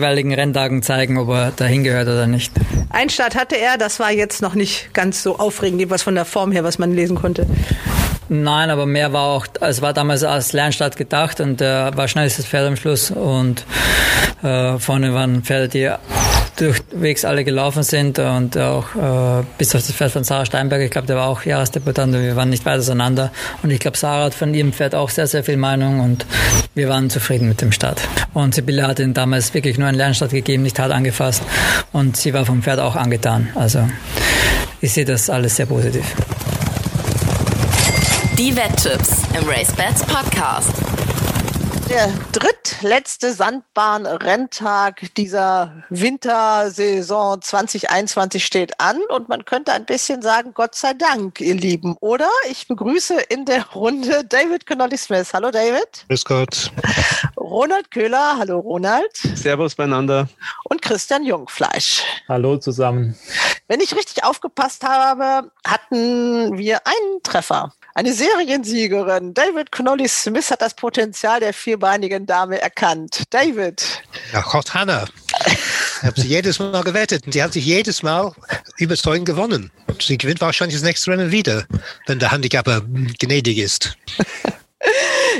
[0.00, 2.52] jeweiligen Renntagen zeigen, ob er dahin gehört oder nicht.
[2.88, 6.24] Ein Start hatte er, das war jetzt noch nicht ganz so aufregend, was von der
[6.24, 7.46] Form her, was man lesen konnte.
[8.30, 12.46] Nein, aber mehr war auch, es war damals als Lernstart gedacht und äh, war schnellstes
[12.46, 13.64] Pferd am Schluss und
[14.42, 15.90] äh, vorne waren Pferde, die
[16.60, 20.90] durchwegs alle gelaufen sind und auch äh, bis auf das Pferd von Sarah Steinberg, ich
[20.90, 23.32] glaube, der war auch Jahresdebutant und wir waren nicht weit auseinander.
[23.62, 26.26] Und ich glaube, Sarah hat von ihrem Pferd auch sehr, sehr viel Meinung und
[26.74, 28.00] wir waren zufrieden mit dem Start.
[28.34, 31.42] Und Sibylle hat ihn damals wirklich nur einen Lernstart gegeben, nicht hart angefasst
[31.92, 33.48] und sie war vom Pferd auch angetan.
[33.54, 33.88] Also
[34.80, 36.04] ich sehe das alles sehr positiv.
[38.38, 40.89] Die Wetttipps im Race Bats Podcast.
[41.90, 50.76] Der drittletzte Sandbahn-Renntag dieser Wintersaison 2021 steht an und man könnte ein bisschen sagen, Gott
[50.76, 52.30] sei Dank, ihr Lieben, oder?
[52.48, 55.34] Ich begrüße in der Runde David Connolly-Smith.
[55.34, 56.06] Hallo David.
[56.08, 56.70] Grüß Gott.
[57.36, 58.36] Ronald Köhler.
[58.38, 59.16] Hallo Ronald.
[59.34, 60.28] Servus beieinander.
[60.62, 62.04] Und Christian Jungfleisch.
[62.28, 63.18] Hallo zusammen.
[63.66, 67.72] Wenn ich richtig aufgepasst habe, hatten wir einen Treffer.
[67.94, 73.24] Eine Seriensiegerin, David Connolly Smith, hat das Potenzial der vierbeinigen Dame erkannt.
[73.30, 74.02] David.
[74.32, 75.06] Ja, Gott, Hannah.
[75.46, 78.32] Ich habe sie jedes Mal gewettet und sie hat sich jedes Mal
[78.78, 79.70] überzeugend gewonnen.
[80.00, 81.66] Sie gewinnt wahrscheinlich das nächste Rennen wieder,
[82.06, 82.66] wenn der Handicap
[83.18, 83.96] gnädig ist.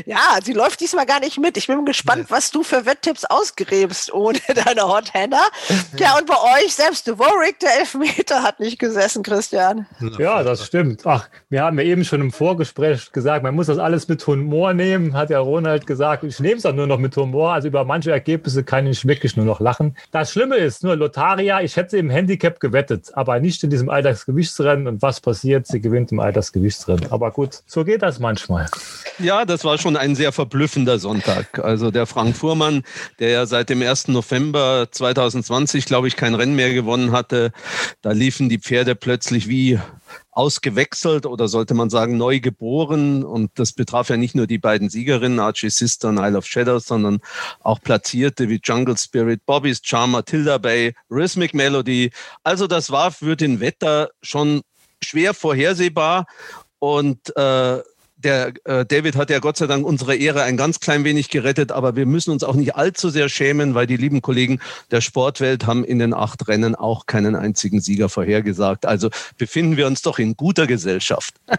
[0.06, 1.56] Ja, sie läuft diesmal gar nicht mit.
[1.56, 5.48] Ich bin gespannt, was du für Wetttipps ausgräbst ohne deine Hot Hannah.
[5.96, 9.86] Ja, und bei euch selbst Warwick, der Elfmeter, hat nicht gesessen, Christian.
[10.18, 11.02] Ja, das stimmt.
[11.06, 14.74] Ach, wir haben ja eben schon im Vorgespräch gesagt, man muss das alles mit Humor
[14.74, 16.24] nehmen, hat ja Ronald gesagt.
[16.24, 17.52] Ich nehme es auch nur noch mit Humor.
[17.52, 19.96] Also über manche Ergebnisse kann ich wirklich nur noch lachen.
[20.10, 23.88] Das Schlimme ist nur Lotaria, ich hätte sie im Handicap gewettet, aber nicht in diesem
[23.88, 24.86] Alltagsgewichtsrennen.
[24.86, 25.66] Und was passiert?
[25.66, 27.10] Sie gewinnt im Alltagsgewichtsrennen.
[27.10, 28.66] Aber gut, so geht das manchmal.
[29.18, 31.58] Ja, das war schon ein sehr verblüffender Sonntag.
[31.60, 32.82] Also der Frank Fuhrmann,
[33.18, 34.08] der ja seit dem 1.
[34.08, 37.52] November 2020, glaube ich, kein Rennen mehr gewonnen hatte,
[38.02, 39.78] da liefen die Pferde plötzlich wie
[40.32, 43.22] ausgewechselt oder sollte man sagen neu geboren.
[43.22, 46.86] Und das betraf ja nicht nur die beiden Siegerinnen, Archie Sister und Isle of Shadows,
[46.86, 47.20] sondern
[47.60, 52.10] auch Platzierte wie Jungle Spirit, Bobby's Charmer, Tilda Bay, Rhythmic Melody.
[52.42, 54.62] Also das war für den Wetter schon
[55.02, 56.26] schwer vorhersehbar.
[56.78, 57.78] Und äh,
[58.24, 61.72] der äh, David hat ja Gott sei Dank unsere Ehre ein ganz klein wenig gerettet,
[61.72, 64.60] aber wir müssen uns auch nicht allzu sehr schämen, weil die lieben Kollegen
[64.90, 68.86] der Sportwelt haben in den acht Rennen auch keinen einzigen Sieger vorhergesagt.
[68.86, 71.34] Also befinden wir uns doch in guter Gesellschaft.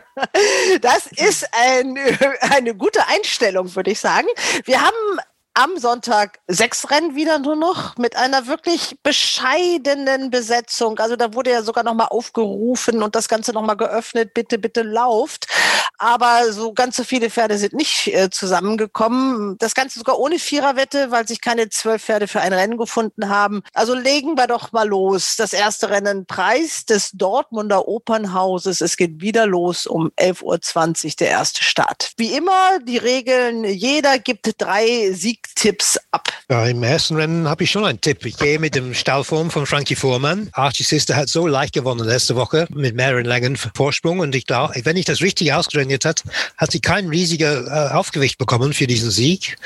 [0.82, 1.97] Das ist ein,
[2.41, 4.28] eine gute Einstellung, würde ich sagen.
[4.66, 5.20] Wir haben
[5.54, 10.97] am Sonntag sechs Rennen wieder nur noch mit einer wirklich bescheidenen Besetzung.
[10.99, 14.34] Also da wurde ja sogar nochmal aufgerufen und das Ganze nochmal geöffnet.
[14.34, 15.47] Bitte, bitte lauft.
[15.97, 19.56] Aber so ganz so viele Pferde sind nicht äh, zusammengekommen.
[19.60, 23.62] Das Ganze sogar ohne Viererwette, weil sich keine zwölf Pferde für ein Rennen gefunden haben.
[23.74, 25.36] Also legen wir doch mal los.
[25.38, 28.82] Das erste Rennen Preis des Dortmunder Opernhauses.
[28.82, 32.14] Es geht wieder los um 11.20 Uhr der erste Start.
[32.18, 33.64] Wie immer die Regeln.
[33.64, 36.27] Jeder gibt drei Sieg Siegtipps ab?
[36.49, 38.25] Ja, Im ersten Rennen habe ich schon einen Tipp.
[38.25, 40.49] Ich gehe mit dem Stallform von Frankie Fuhrmann.
[40.53, 44.73] Archie Sister hat so leicht gewonnen letzte Woche mit mehreren Längen Vorsprung und ich glaube,
[44.83, 46.23] wenn ich das richtig ausgerechnet hat,
[46.57, 49.57] hat sie kein riesiger äh, Aufgewicht bekommen für diesen Sieg.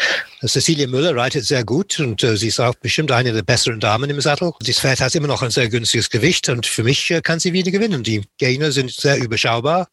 [0.45, 4.09] Cecilia Müller reitet sehr gut und äh, sie ist auch bestimmt eine der besseren Damen
[4.09, 4.51] im Sattel.
[4.59, 7.53] Das Pferd hat immer noch ein sehr günstiges Gewicht und für mich äh, kann sie
[7.53, 8.03] wieder gewinnen.
[8.03, 9.87] Die Gegner sind sehr überschaubar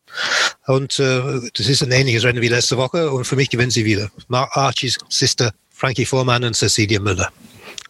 [0.66, 3.84] und äh, das ist ein ähnliches Rennen wie letzte Woche und für mich gewinnt sie
[3.84, 4.10] wieder.
[4.28, 5.52] Archie's Sister
[5.82, 7.30] Frankie Vormann und Cecilia Müller.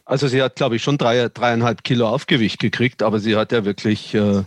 [0.06, 3.66] Also sie hat, glaube ich, schon drei, dreieinhalb Kilo Aufgewicht gekriegt, aber sie hat ja
[3.66, 4.44] wirklich äh,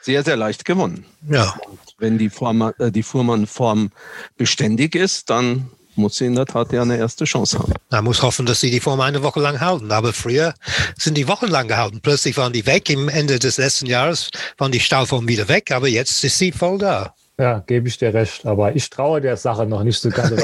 [0.00, 1.04] sehr, sehr leicht gewonnen.
[1.28, 1.54] Ja.
[1.98, 3.90] Wenn die, Form, äh, die Fuhrmann-Form
[4.38, 7.74] beständig ist, dann muss sie in der Tat ja eine erste Chance haben.
[7.90, 9.92] Man muss hoffen, dass sie die Form eine Woche lang halten.
[9.92, 10.54] Aber früher
[10.96, 12.00] sind die wochenlang gehalten.
[12.00, 12.88] Plötzlich waren die weg.
[12.88, 15.72] Im Ende des letzten Jahres waren die Stahlform wieder weg.
[15.72, 17.14] Aber jetzt ist sie voll da.
[17.38, 18.46] Ja, gebe ich dir recht.
[18.46, 20.32] Aber ich traue der Sache noch nicht so ganz.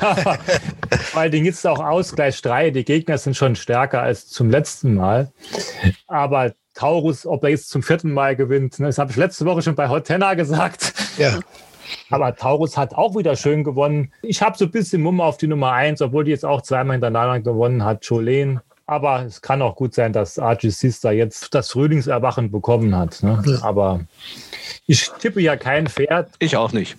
[1.00, 2.70] Vor allen Dingen gibt es auch Ausgleich 3.
[2.70, 5.32] Die Gegner sind schon stärker als zum letzten Mal.
[6.06, 9.62] Aber Taurus, ob er jetzt zum vierten Mal gewinnt, ne, das habe ich letzte Woche
[9.62, 10.94] schon bei Hotenna gesagt.
[11.18, 11.38] Ja.
[12.10, 14.12] Aber Taurus hat auch wieder schön gewonnen.
[14.22, 16.94] Ich habe so ein bisschen Mumm auf die Nummer 1, obwohl die jetzt auch zweimal
[16.94, 18.62] hintereinander gewonnen hat, Jolene.
[18.86, 23.22] Aber es kann auch gut sein, dass Archie Sister jetzt das Frühlingserwachen bekommen hat.
[23.22, 23.42] Ne?
[23.62, 24.00] Aber
[24.86, 26.30] ich tippe ja kein Pferd.
[26.38, 26.96] Ich auch nicht.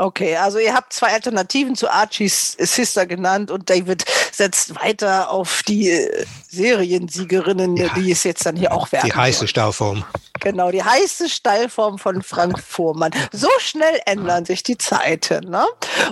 [0.00, 5.62] Okay, also ihr habt zwei Alternativen zu Archies Sister genannt und David setzt weiter auf
[5.68, 7.90] die äh, Seriensiegerinnen, ja.
[7.94, 9.10] die es jetzt dann hier auch werden.
[9.10, 10.02] Die heiße Stallform.
[10.40, 13.10] Genau, die heiße Stallform von Frank Fuhrmann.
[13.30, 15.50] So schnell ändern sich die Zeiten.
[15.50, 15.66] Ne?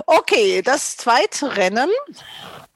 [0.05, 1.89] Okay, das zweite Rennen.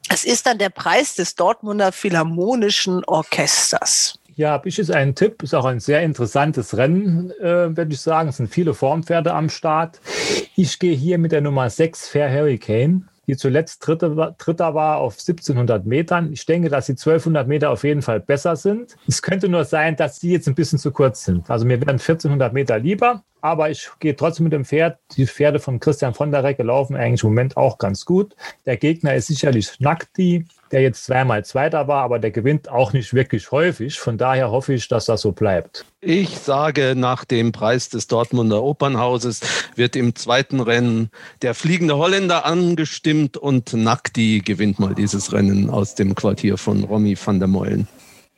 [0.10, 4.18] Es ist dann der Preis des Dortmunder Philharmonischen Orchesters.
[4.36, 5.44] Ja, habe ich jetzt einen Tipp.
[5.44, 8.30] Ist auch ein sehr interessantes Rennen, äh, würde ich sagen.
[8.30, 10.02] Es sind viele Formpferde am Start.
[10.56, 15.14] Ich gehe hier mit der Nummer 6 Fair Hurricane die zuletzt Dritte, Dritter war auf
[15.14, 16.32] 1700 Metern.
[16.34, 18.96] Ich denke, dass die 1200 Meter auf jeden Fall besser sind.
[19.08, 21.50] Es könnte nur sein, dass die jetzt ein bisschen zu kurz sind.
[21.50, 25.00] Also mir wären 1400 Meter lieber, aber ich gehe trotzdem mit dem Pferd.
[25.16, 28.36] Die Pferde von Christian von der Recke laufen eigentlich im Moment auch ganz gut.
[28.66, 33.14] Der Gegner ist sicherlich Schnackti, der jetzt zweimal Zweiter war, aber der gewinnt auch nicht
[33.14, 34.00] wirklich häufig.
[34.00, 35.86] Von daher hoffe ich, dass das so bleibt.
[36.02, 39.42] Ich sage, nach dem Preis des Dortmunder Opernhauses
[39.76, 41.12] wird im zweiten Rennen
[41.44, 47.16] der fliegende Holländer angestimmt und Nakti gewinnt mal dieses Rennen aus dem Quartier von Romy
[47.24, 47.88] van der Meulen.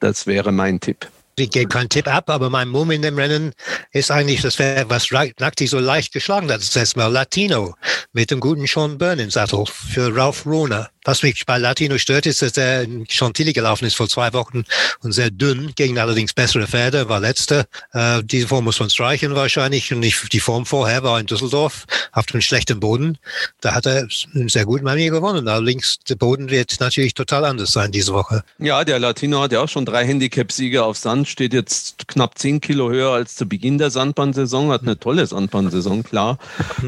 [0.02, 1.08] Das wäre mein Tipp.
[1.38, 3.52] Ich gebe keinen Tipp ab, aber mein Mumm in dem Rennen
[3.92, 6.62] ist eigentlich das Pferd, was Nakti so leicht geschlagen hat.
[6.62, 7.76] Das letzte Mal Latino
[8.14, 10.90] mit dem guten Sean Byrne im Sattel für Ralph Rohner.
[11.04, 14.64] Was mich bei Latino stört, ist, dass er in Chantilly gelaufen ist vor zwei Wochen
[15.02, 17.66] und sehr dünn, gegen allerdings bessere Pferde, war letzter.
[17.94, 21.86] Äh, diese Form muss man streichen wahrscheinlich und nicht, die Form vorher war in Düsseldorf
[22.12, 23.20] auf einem schlechten Boden.
[23.62, 25.48] Da hat er sehr gut bei mir gewonnen.
[25.48, 28.44] Allerdings der Boden wird natürlich total anders sein diese Woche.
[28.58, 32.62] Ja, der Latino hat ja auch schon drei Handicap-Siege auf Sand, steht jetzt knapp zehn
[32.62, 36.38] Kilo höher als zu Beginn der Sandbahnsaison, hat eine tolle Sandbahnsaison, klar.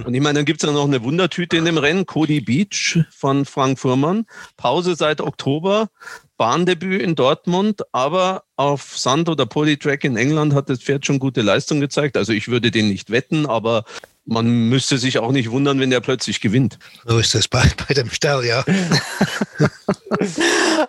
[0.05, 2.99] Und ich meine, dann gibt es ja noch eine Wundertüte in dem Rennen, Cody Beach
[3.11, 4.25] von Frank Nummern.
[4.55, 5.89] Pause seit Oktober,
[6.37, 11.41] Bahndebüt in Dortmund, aber auf Sand oder Polytrack in England hat das Pferd schon gute
[11.41, 12.15] Leistung gezeigt.
[12.15, 13.85] Also ich würde den nicht wetten, aber
[14.27, 16.77] man müsste sich auch nicht wundern, wenn der plötzlich gewinnt.
[17.05, 18.59] So ist das bei, bei dem Stall, ja.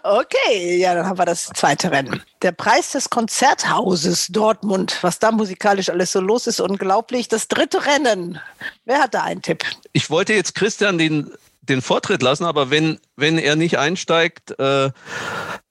[0.03, 2.22] okay, ja, dann haben wir das zweite Rennen.
[2.43, 7.28] Der Preis des Konzerthauses Dortmund, was da musikalisch alles so los ist, unglaublich.
[7.28, 8.41] Das dritte Rennen.
[8.84, 9.64] Wer hat da einen Tipp?
[9.93, 11.30] Ich wollte jetzt Christian den
[11.69, 14.91] den Vortritt lassen, aber wenn, wenn er nicht einsteigt, äh,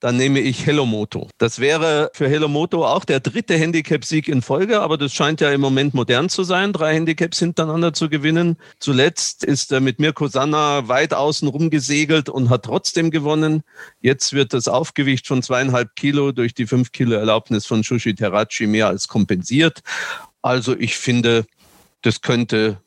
[0.00, 1.28] dann nehme ich Hellomoto.
[1.38, 5.60] Das wäre für Hellomoto auch der dritte Handicap-Sieg in Folge, aber das scheint ja im
[5.60, 8.56] Moment modern zu sein, drei Handicaps hintereinander zu gewinnen.
[8.78, 13.62] Zuletzt ist er mit Mirko Sanna weit außen rumgesegelt und hat trotzdem gewonnen.
[14.00, 18.66] Jetzt wird das Aufgewicht von zweieinhalb Kilo durch die fünf Kilo Erlaubnis von Shushi Teracci
[18.66, 19.80] mehr als kompensiert.
[20.42, 21.46] Also ich finde,
[22.02, 22.78] das könnte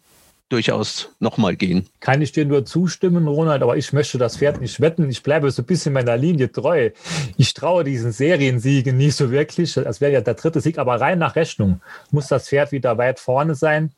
[0.51, 1.87] durchaus nochmal gehen.
[1.99, 5.09] Kann ich dir nur zustimmen, Ronald, aber ich möchte das Pferd nicht wetten.
[5.09, 6.91] Ich bleibe so ein bisschen meiner Linie treu.
[7.37, 9.73] Ich traue diesen Seriensiegen nicht so wirklich.
[9.73, 11.81] Das wäre ja der dritte Sieg, aber rein nach Rechnung
[12.11, 13.91] muss das Pferd wieder weit vorne sein.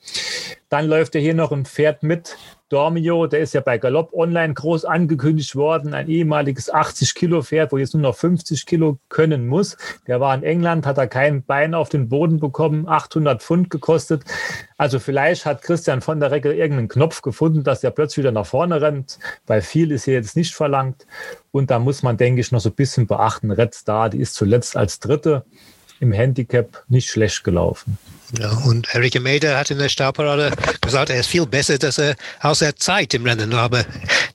[0.69, 2.37] Dann läuft ja hier noch ein Pferd mit,
[2.73, 7.71] Dormio, der ist ja bei Galopp Online groß angekündigt worden, ein ehemaliges 80 Kilo Pferd,
[7.71, 9.77] wo jetzt nur noch 50 Kilo können muss.
[10.07, 14.23] Der war in England, hat er kein Bein auf den Boden bekommen, 800 Pfund gekostet.
[14.75, 18.47] Also vielleicht hat Christian von der Recke irgendeinen Knopf gefunden, dass der plötzlich wieder nach
[18.47, 21.05] vorne rennt, weil viel ist hier jetzt nicht verlangt.
[21.51, 24.33] Und da muss man, denke ich, noch so ein bisschen beachten, Red Star, die ist
[24.33, 25.45] zuletzt als Dritte
[25.99, 27.99] im Handicap nicht schlecht gelaufen.
[28.39, 32.15] Ja, und Eric Meder hat in der Startparade gesagt, er ist viel besser, dass er
[32.41, 33.85] aus der Zeit im Rennen, aber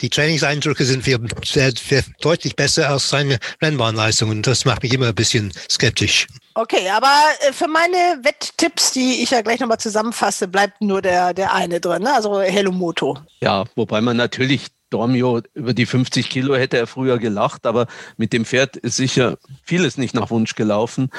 [0.00, 4.42] die Trainingseindrücke sind viel, sehr, sehr deutlich besser als seine Rennbahnleistungen.
[4.42, 6.28] Das macht mich immer ein bisschen skeptisch.
[6.54, 11.34] Okay, aber äh, für meine Wetttipps, die ich ja gleich nochmal zusammenfasse, bleibt nur der,
[11.34, 12.14] der eine drin, ne?
[12.14, 13.18] also Hello Moto.
[13.40, 17.86] Ja, wobei man natürlich Dormio über die 50 Kilo hätte er früher gelacht, aber
[18.16, 21.10] mit dem Pferd ist sicher vieles nicht nach Wunsch gelaufen.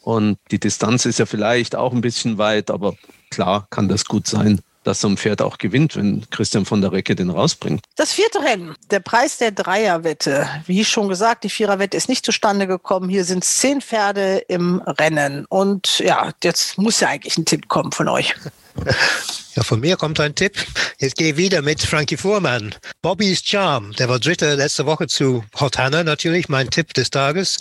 [0.00, 2.94] Und die Distanz ist ja vielleicht auch ein bisschen weit, aber
[3.30, 6.92] klar kann das gut sein dass so ein Pferd auch gewinnt, wenn Christian von der
[6.92, 7.82] Recke den rausbringt.
[7.96, 10.48] Das vierte Rennen, der Preis der Dreierwette.
[10.66, 13.08] Wie schon gesagt, die Viererwette ist nicht zustande gekommen.
[13.08, 15.44] Hier sind zehn Pferde im Rennen.
[15.46, 18.34] Und ja, jetzt muss ja eigentlich ein Tipp kommen von euch.
[19.60, 20.54] Ja, von mir kommt ein Tipp.
[21.00, 22.74] Jetzt gehe ich wieder mit Frankie Fuhrmann.
[23.02, 23.92] Bobby's Charm.
[23.98, 27.58] Der war Dritter letzte Woche zu Hot Hannah natürlich, mein Tipp des Tages.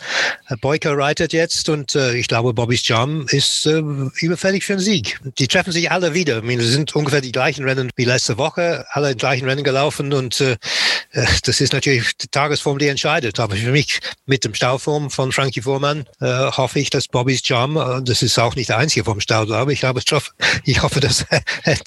[0.62, 3.82] Boyker reitet jetzt und äh, ich glaube, Bobby's Charm ist äh,
[4.22, 5.20] überfällig für einen Sieg.
[5.40, 6.38] Die treffen sich alle wieder.
[6.38, 10.40] Ich meine, sind ungefähr die gleichen Rennen wie letzte Woche, alle gleichen Rennen gelaufen und
[10.40, 10.56] äh,
[11.12, 13.40] äh, das ist natürlich die Tagesform, die entscheidet.
[13.40, 17.78] Aber für mich mit dem Stauform von Frankie Fuhrmann äh, hoffe ich, dass Bobby's Charm,
[17.78, 20.02] äh, das ist auch nicht der einzige vom Stau, glaube ich, aber
[20.64, 21.26] ich hoffe, dass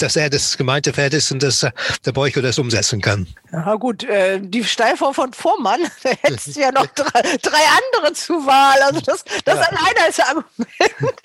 [0.03, 1.61] dass er das gemeinte Pferd ist und dass
[2.05, 3.29] der Beucho das umsetzen kann.
[3.53, 7.61] Ja gut, äh, die Steilform von Vormann, da hättest du ja noch drei, drei
[8.01, 8.81] andere zur Wahl.
[8.83, 9.63] Also das, das ja.
[9.63, 10.49] alleine ist Argument.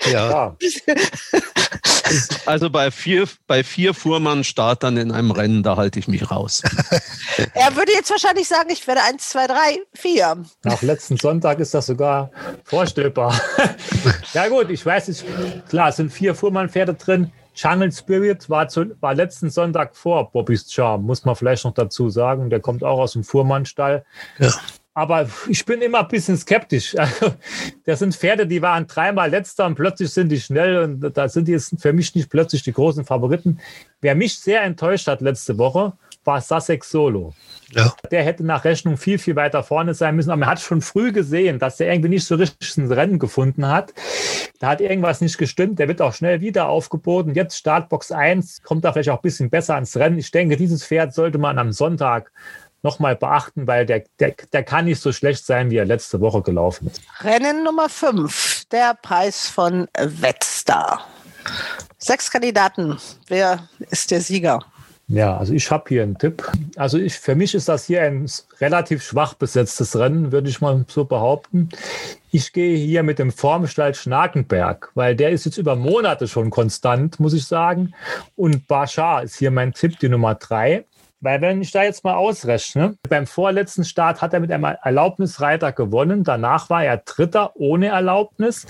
[0.11, 0.55] Ja.
[2.45, 6.61] Also bei vier, bei vier Fuhrmann-Startern in einem Rennen, da halte ich mich raus.
[7.53, 10.37] er würde jetzt wahrscheinlich sagen, ich werde eins, zwei, drei, vier.
[10.63, 12.31] Nach letzten Sonntag ist das sogar
[12.63, 13.39] vorstellbar.
[14.33, 15.25] ja gut, ich weiß nicht,
[15.67, 17.31] klar, es sind vier Fuhrmann-Pferde drin.
[17.57, 22.09] Jungle Spirit war, zu, war letzten Sonntag vor Bobby's Charm, muss man vielleicht noch dazu
[22.09, 22.49] sagen.
[22.49, 24.05] Der kommt auch aus dem Fuhrmannstall.
[24.37, 24.53] Ja.
[24.93, 26.95] Aber ich bin immer ein bisschen skeptisch.
[26.97, 27.33] Also,
[27.85, 31.47] das sind Pferde, die waren dreimal letzter und plötzlich sind die schnell und da sind
[31.47, 33.59] die jetzt für mich nicht plötzlich die großen Favoriten.
[34.01, 35.93] Wer mich sehr enttäuscht hat letzte Woche,
[36.27, 37.33] war Sussex Solo.
[37.71, 37.93] Ja.
[38.11, 40.29] Der hätte nach Rechnung viel, viel weiter vorne sein müssen.
[40.29, 43.67] Aber man hat schon früh gesehen, dass der irgendwie nicht so richtig ein Rennen gefunden
[43.67, 43.93] hat.
[44.59, 45.79] Da hat irgendwas nicht gestimmt.
[45.79, 47.33] Der wird auch schnell wieder aufgeboten.
[47.33, 50.19] Jetzt Startbox 1, kommt da vielleicht auch ein bisschen besser ans Rennen.
[50.19, 52.31] Ich denke, dieses Pferd sollte man am Sonntag
[52.83, 56.41] nochmal beachten, weil der, der, der kann nicht so schlecht sein, wie er letzte Woche
[56.41, 57.01] gelaufen ist.
[57.21, 61.05] Rennen Nummer 5, der Preis von Wetstar.
[61.97, 62.97] Sechs Kandidaten.
[63.27, 64.63] Wer ist der Sieger?
[65.09, 66.43] Ja, also ich habe hier einen Tipp.
[66.75, 68.29] Also ich, für mich ist das hier ein
[68.59, 71.69] relativ schwach besetztes Rennen, würde ich mal so behaupten.
[72.29, 77.21] Ich gehe hier mit dem Formstall Schnakenberg, weil der ist jetzt über Monate schon konstant,
[77.21, 77.93] muss ich sagen.
[78.35, 80.83] Und Bashar ist hier mein Tipp, die Nummer drei.
[81.21, 85.71] Weil wenn ich da jetzt mal ausrechne, beim vorletzten Start hat er mit einem Erlaubnisreiter
[85.71, 86.25] gewonnen.
[86.25, 88.67] Danach war er Dritter ohne Erlaubnis.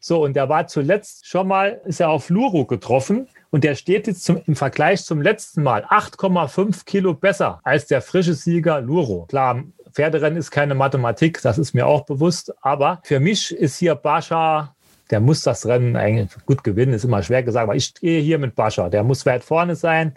[0.00, 3.26] So, und der war zuletzt schon mal, ist er auf Luru getroffen.
[3.50, 8.02] Und der steht jetzt zum, im Vergleich zum letzten Mal 8,5 Kilo besser als der
[8.02, 9.26] frische Sieger Luro.
[9.26, 12.52] Klar, Pferderennen ist keine Mathematik, das ist mir auch bewusst.
[12.62, 14.74] Aber für mich ist hier Bascha
[15.10, 18.38] der muss das Rennen eigentlich gut gewinnen, ist immer schwer gesagt, aber ich gehe hier
[18.38, 18.88] mit Bascha.
[18.88, 20.14] Der muss weit vorne sein.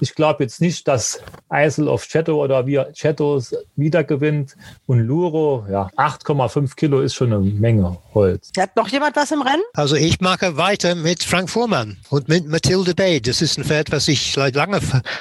[0.00, 3.42] Ich glaube jetzt nicht, dass Eisel of Chetto oder wie Chetto
[3.76, 4.56] wieder gewinnt.
[4.86, 8.52] Und Luro, ja, 8,5 Kilo ist schon eine Menge Holz.
[8.56, 9.62] Hat noch jemand was im Rennen?
[9.74, 13.20] Also ich mache weiter mit Frank Fuhrmann und mit Mathilde Bay.
[13.20, 14.80] Das ist ein Pferd, was ich seit lange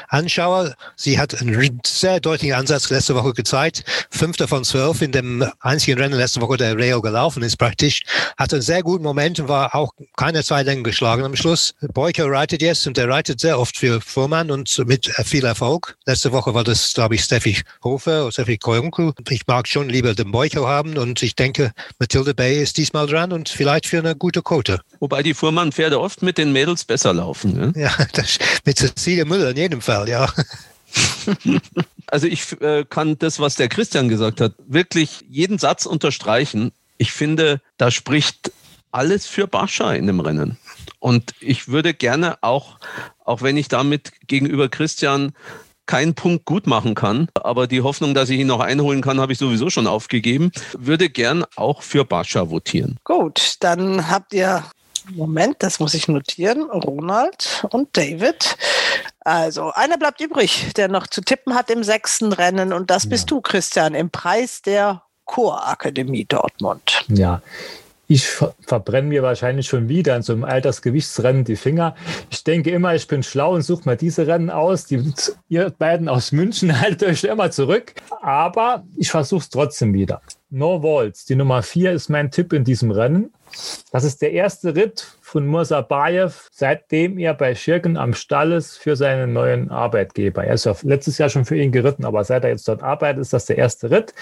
[0.09, 0.75] anschaue.
[0.95, 3.83] Sie hat einen sehr deutlichen Ansatz letzte Woche gezeigt.
[4.09, 8.03] Fünfter von zwölf in dem einzigen Rennen letzte Woche, der Rail gelaufen ist praktisch.
[8.37, 11.73] Hat einen sehr guten Moment war auch keine zwei Längen geschlagen am Schluss.
[11.93, 15.97] Boyko reitet jetzt und er reitet sehr oft für Fuhrmann und mit viel Erfolg.
[16.05, 19.13] Letzte Woche war das, glaube ich, Steffi Hofer oder Steffi Koyunku.
[19.29, 23.31] Ich mag schon lieber den Boyko haben und ich denke, Mathilde Bay ist diesmal dran
[23.31, 24.81] und vielleicht für eine gute Quote.
[24.99, 27.53] Wobei die Fuhrmann-Pferde oft mit den Mädels besser laufen.
[27.53, 27.73] Ne?
[27.75, 30.31] Ja, das, mit Cecilia Müller in jedem Fall, ja.
[32.09, 36.71] Also ich äh, kann das, was der Christian gesagt hat, wirklich jeden Satz unterstreichen.
[36.97, 38.51] Ich finde, da spricht
[38.91, 40.57] alles für Bascha in dem Rennen.
[40.99, 42.79] Und ich würde gerne auch,
[43.23, 45.33] auch wenn ich damit gegenüber Christian
[45.85, 49.31] keinen Punkt gut machen kann, aber die Hoffnung, dass ich ihn noch einholen kann, habe
[49.31, 52.97] ich sowieso schon aufgegeben, würde gern auch für Bascha votieren.
[53.05, 54.63] Gut, dann habt ihr
[55.15, 56.63] Moment, das muss ich notieren.
[56.63, 58.57] Ronald und David.
[59.21, 62.73] Also, einer bleibt übrig, der noch zu tippen hat im sechsten Rennen.
[62.73, 67.05] Und das bist du, Christian, im Preis der Chorakademie Dortmund.
[67.07, 67.41] Ja,
[68.07, 71.95] ich verbrenne mir wahrscheinlich schon wieder in so einem Altersgewichtsrennen die Finger.
[72.29, 74.85] Ich denke immer, ich bin schlau und suche mir diese Rennen aus.
[74.85, 75.13] Die,
[75.49, 77.95] ihr beiden aus München haltet euch immer zurück.
[78.21, 80.21] Aber ich versuche es trotzdem wieder.
[80.49, 83.33] No Walls, die Nummer vier ist mein Tipp in diesem Rennen.
[83.91, 88.95] Das ist der erste Ritt von Mursabayev, seitdem er bei Schirken am Stall ist für
[88.95, 90.45] seinen neuen Arbeitgeber.
[90.45, 93.23] Er ist ja letztes Jahr schon für ihn geritten, aber seit er jetzt dort arbeitet,
[93.23, 94.13] ist das der erste Ritt.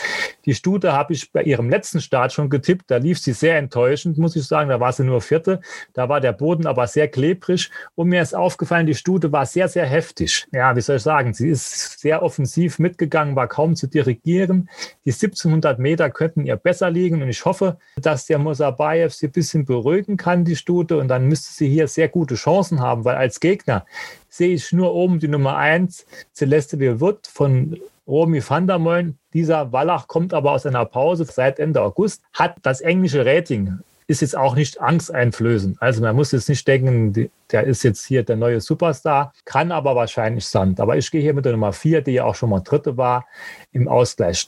[0.46, 2.90] Die Stute habe ich bei ihrem letzten Start schon getippt.
[2.90, 4.70] Da lief sie sehr enttäuschend, muss ich sagen.
[4.70, 5.62] Da war sie nur Vierte.
[5.94, 7.70] Da war der Boden aber sehr klebrig.
[7.94, 10.48] Und mir ist aufgefallen, die Stute war sehr, sehr heftig.
[10.52, 11.36] Ja, wie soll ich sagen?
[11.36, 14.72] Sie ist sehr offensiv mitgegangen, war kaum zu dirigieren.
[15.06, 17.22] Die 1700 Meter könnten ihr besser liegen.
[17.22, 20.95] Und ich hoffe, dass der Mursabayev sie ein bisschen beruhigen kann, die Stute.
[20.98, 23.86] Und dann müsste sie hier sehr gute Chancen haben, weil als Gegner
[24.30, 29.18] sehe ich nur oben die Nummer 1, Celeste Wood von Romy van der Moen.
[29.34, 34.22] Dieser Wallach kommt aber aus einer Pause seit Ende August, hat das englische Rating ist
[34.22, 35.82] jetzt auch nicht angsteinflößend.
[35.82, 39.96] Also man muss jetzt nicht denken, der ist jetzt hier der neue Superstar, kann aber
[39.96, 40.80] wahrscheinlich Sand.
[40.80, 43.26] Aber ich gehe hier mit der Nummer 4, die ja auch schon mal dritte war,
[43.72, 44.48] im Ausgleich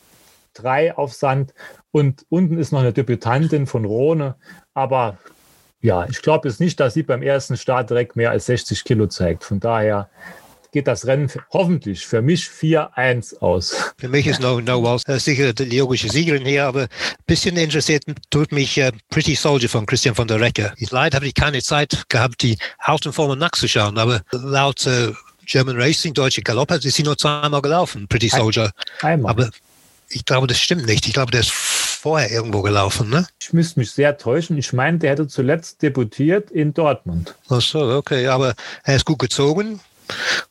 [0.54, 1.54] 3 auf Sand.
[1.92, 4.36] Und unten ist noch eine Debütantin von Rhone,
[4.76, 5.18] aber
[5.82, 9.08] ja, ich glaube jetzt nicht, dass sie beim ersten Start direkt mehr als 60 Kilo
[9.08, 9.44] zeigt.
[9.44, 10.10] Von daher
[10.72, 13.94] geht das Rennen hoffentlich für mich 4-1 aus.
[13.98, 16.88] Für mich ist No, no Walls äh, sicher die logische Siegerin hier, aber ein
[17.26, 20.74] bisschen interessiert tut mich äh, Pretty Soldier von Christian von der Recke.
[20.90, 25.14] Leider habe ich keine Zeit gehabt, die alten Formen nachzuschauen, aber laut äh,
[25.46, 28.72] German Racing, Deutsche Galopp, ist sie nur zweimal gelaufen, Pretty Soldier.
[29.02, 29.32] Einmal.
[29.32, 29.50] Aber
[30.10, 31.08] ich glaube, das stimmt nicht.
[31.08, 31.52] Ich glaube, der ist
[31.98, 33.28] vorher irgendwo gelaufen, ne?
[33.40, 34.58] Ich müsste mich sehr täuschen.
[34.58, 37.36] Ich meine, der hätte zuletzt debütiert in Dortmund.
[37.50, 38.28] Ach so, okay.
[38.28, 39.80] Aber er ist gut gezogen.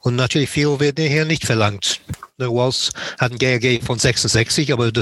[0.01, 2.01] Und natürlich viel wird hier nicht verlangt.
[2.39, 4.93] Der Walls hat ein GRG von 66, aber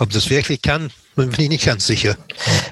[0.00, 2.16] ob das wirklich kann, bin ich nicht ganz sicher.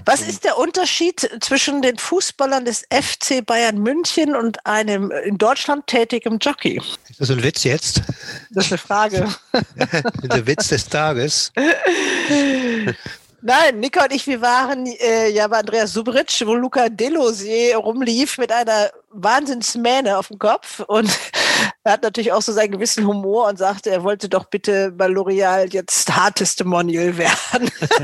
[0.06, 5.86] Was ist der Unterschied zwischen den Fußballern des FC Bayern München und einem in Deutschland
[5.86, 6.80] tätigen Jockey?
[7.08, 8.02] Ist das ein Witz jetzt?
[8.50, 9.28] Das ist eine Frage.
[10.24, 11.52] der Witz des Tages.
[13.40, 18.36] Nein, Nico und ich, wir waren äh, ja bei Andreas Subric, wo Luca Delosier rumlief
[18.36, 21.10] mit einer Wahnsinnsmähne auf dem Kopf und
[21.84, 25.06] er hat natürlich auch so seinen gewissen Humor und sagte, er wollte doch bitte bei
[25.06, 27.70] L'Oreal jetzt Haartestimonial werden.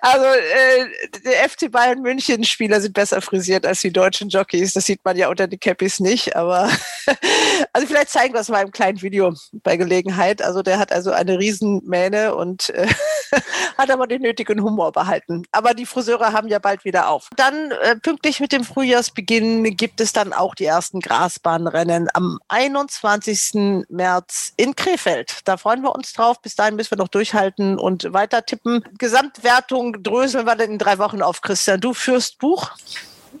[0.00, 0.86] also äh,
[1.24, 4.74] der FC Bayern München Spieler sind besser frisiert als die deutschen Jockeys.
[4.74, 6.70] Das sieht man ja unter den Cappies nicht, aber
[7.72, 10.42] also vielleicht zeigen wir es mal im kleinen Video bei Gelegenheit.
[10.42, 12.86] Also der hat also eine Riesenmähne und äh,
[13.76, 15.44] hat aber den nötigen Humor behalten.
[15.52, 17.28] Aber die Friseure haben ja bald wieder auf.
[17.36, 23.84] Dann äh, pünktlich mit dem Frühjahrsbeginn gibt es dann auch die ersten Grasbahnrennen am 21.
[23.88, 25.40] März in Krefeld.
[25.44, 26.40] Da freuen wir uns drauf.
[26.40, 28.84] Bis dahin müssen wir noch durchhalten und weiter tippen.
[28.98, 31.80] Gesamtwertung dröseln wir dann in drei Wochen auf, Christian.
[31.80, 32.70] Du führst Buch.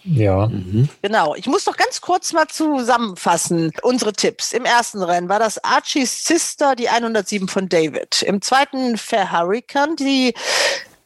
[0.04, 0.46] Ja.
[0.46, 0.88] Mhm.
[1.02, 1.34] Genau.
[1.34, 3.72] Ich muss noch ganz kurz mal zusammenfassen.
[3.82, 4.52] Unsere Tipps.
[4.52, 8.22] Im ersten Rennen war das Archie's Sister, die 107 von David.
[8.22, 10.34] Im zweiten Fair Hurricane, die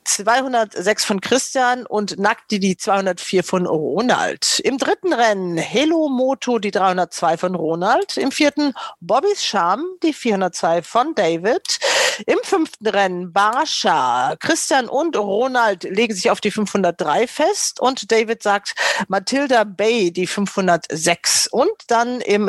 [0.05, 4.61] 206 von Christian und Nackti die 204 von Ronald.
[4.61, 8.17] Im dritten Rennen Hello Moto die 302 von Ronald.
[8.17, 11.79] Im vierten Bobbys Charm die 402 von David.
[12.27, 14.37] Im fünften Rennen Barscha.
[14.39, 18.75] Christian und Ronald legen sich auf die 503 fest und David sagt
[19.09, 21.49] Matilda Bay die 506.
[21.49, 22.49] Und dann im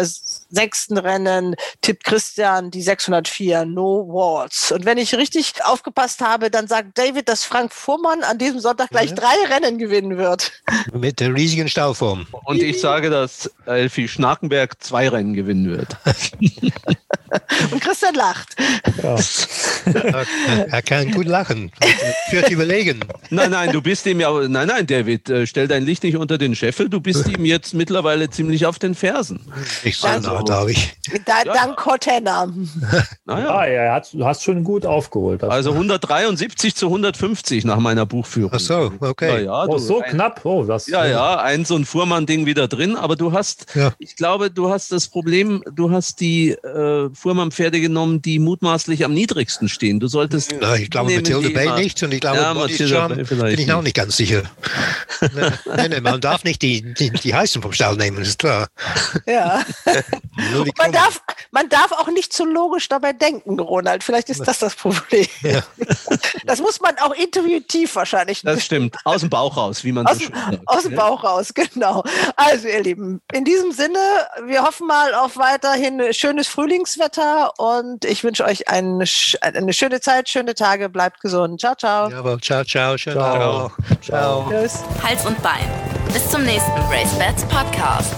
[0.53, 4.71] sechsten Rennen tippt Christian die 604 No Walls.
[4.71, 8.89] Und wenn ich richtig aufgepasst habe, dann sagt David, dass Frank Fuhrmann an diesem Sonntag
[8.89, 9.15] gleich ja.
[9.15, 10.51] drei Rennen gewinnen wird.
[10.93, 12.27] Mit der riesigen Stauform.
[12.45, 15.97] Und ich sage, dass Elfi Schnakenberg zwei Rennen gewinnen wird.
[17.71, 18.55] Und Christian lacht.
[19.01, 19.17] Ja.
[20.69, 21.71] er kann gut lachen.
[22.29, 22.99] Führt überlegen.
[23.29, 24.31] Nein, nein, du bist ihm ja.
[24.47, 26.89] Nein, nein, David, äh, stell dein Licht nicht unter den Scheffel.
[26.89, 29.51] Du bist ihm jetzt mittlerweile ziemlich auf den Fersen.
[29.83, 30.95] Ich so also, nah, darf ich.
[31.25, 31.53] Da, ja.
[31.53, 32.47] Dank Cortena.
[33.25, 33.65] Naja.
[33.65, 35.43] Ja, du hast schon gut aufgeholt.
[35.43, 38.51] Also 173 zu 150 nach meiner Buchführung.
[38.53, 39.45] Ach so, okay.
[39.45, 40.41] Ja, oh, so ein, knapp.
[40.43, 42.97] Oh, das, ja, ja, ein so ein Fuhrmann-Ding wieder drin.
[42.97, 43.65] Aber du hast,
[43.99, 49.13] ich glaube, du hast das Problem, du hast die äh, Fuhrmann-Pferde genommen, die mutmaßlich am
[49.13, 49.99] niedrigsten stehen.
[49.99, 50.53] Du solltest.
[50.59, 53.95] Na, ich glaube Mathilde Bay nicht und ich glaube ja, Mathilde bin ich auch nicht
[53.95, 54.43] ganz sicher.
[55.33, 58.67] nein, nein, man darf nicht die, die, die heißen vom Stall nehmen, ist klar.
[59.25, 59.63] Ja.
[60.77, 61.21] man, darf,
[61.51, 64.03] man darf auch nicht zu logisch dabei denken, Ronald.
[64.03, 65.27] Vielleicht ist das das Problem.
[65.43, 65.61] Ja.
[66.45, 68.41] Das muss man auch intuitiv wahrscheinlich.
[68.43, 68.95] Das stimmt.
[69.03, 70.59] Aus dem Bauch raus, wie man aus, so schön sagt.
[70.65, 72.03] Aus dem Bauch raus, genau.
[72.35, 73.99] Also, ihr Lieben, in diesem Sinne,
[74.45, 79.05] wir hoffen mal auf weiterhin schönes Frühlingswetter und ich wünsche euch eine,
[79.41, 81.59] eine schöne Zeit, schöne Tage, bleibt gesund.
[81.59, 82.09] Ciao, ciao.
[82.09, 83.65] Jawohl, ciao, ciao, schönen ciao.
[83.65, 83.71] Auch.
[84.01, 84.47] Ciao.
[84.49, 84.83] Tschüss.
[85.03, 85.69] Hals und Bein.
[86.13, 88.13] Bis zum nächsten Race Bats Podcast.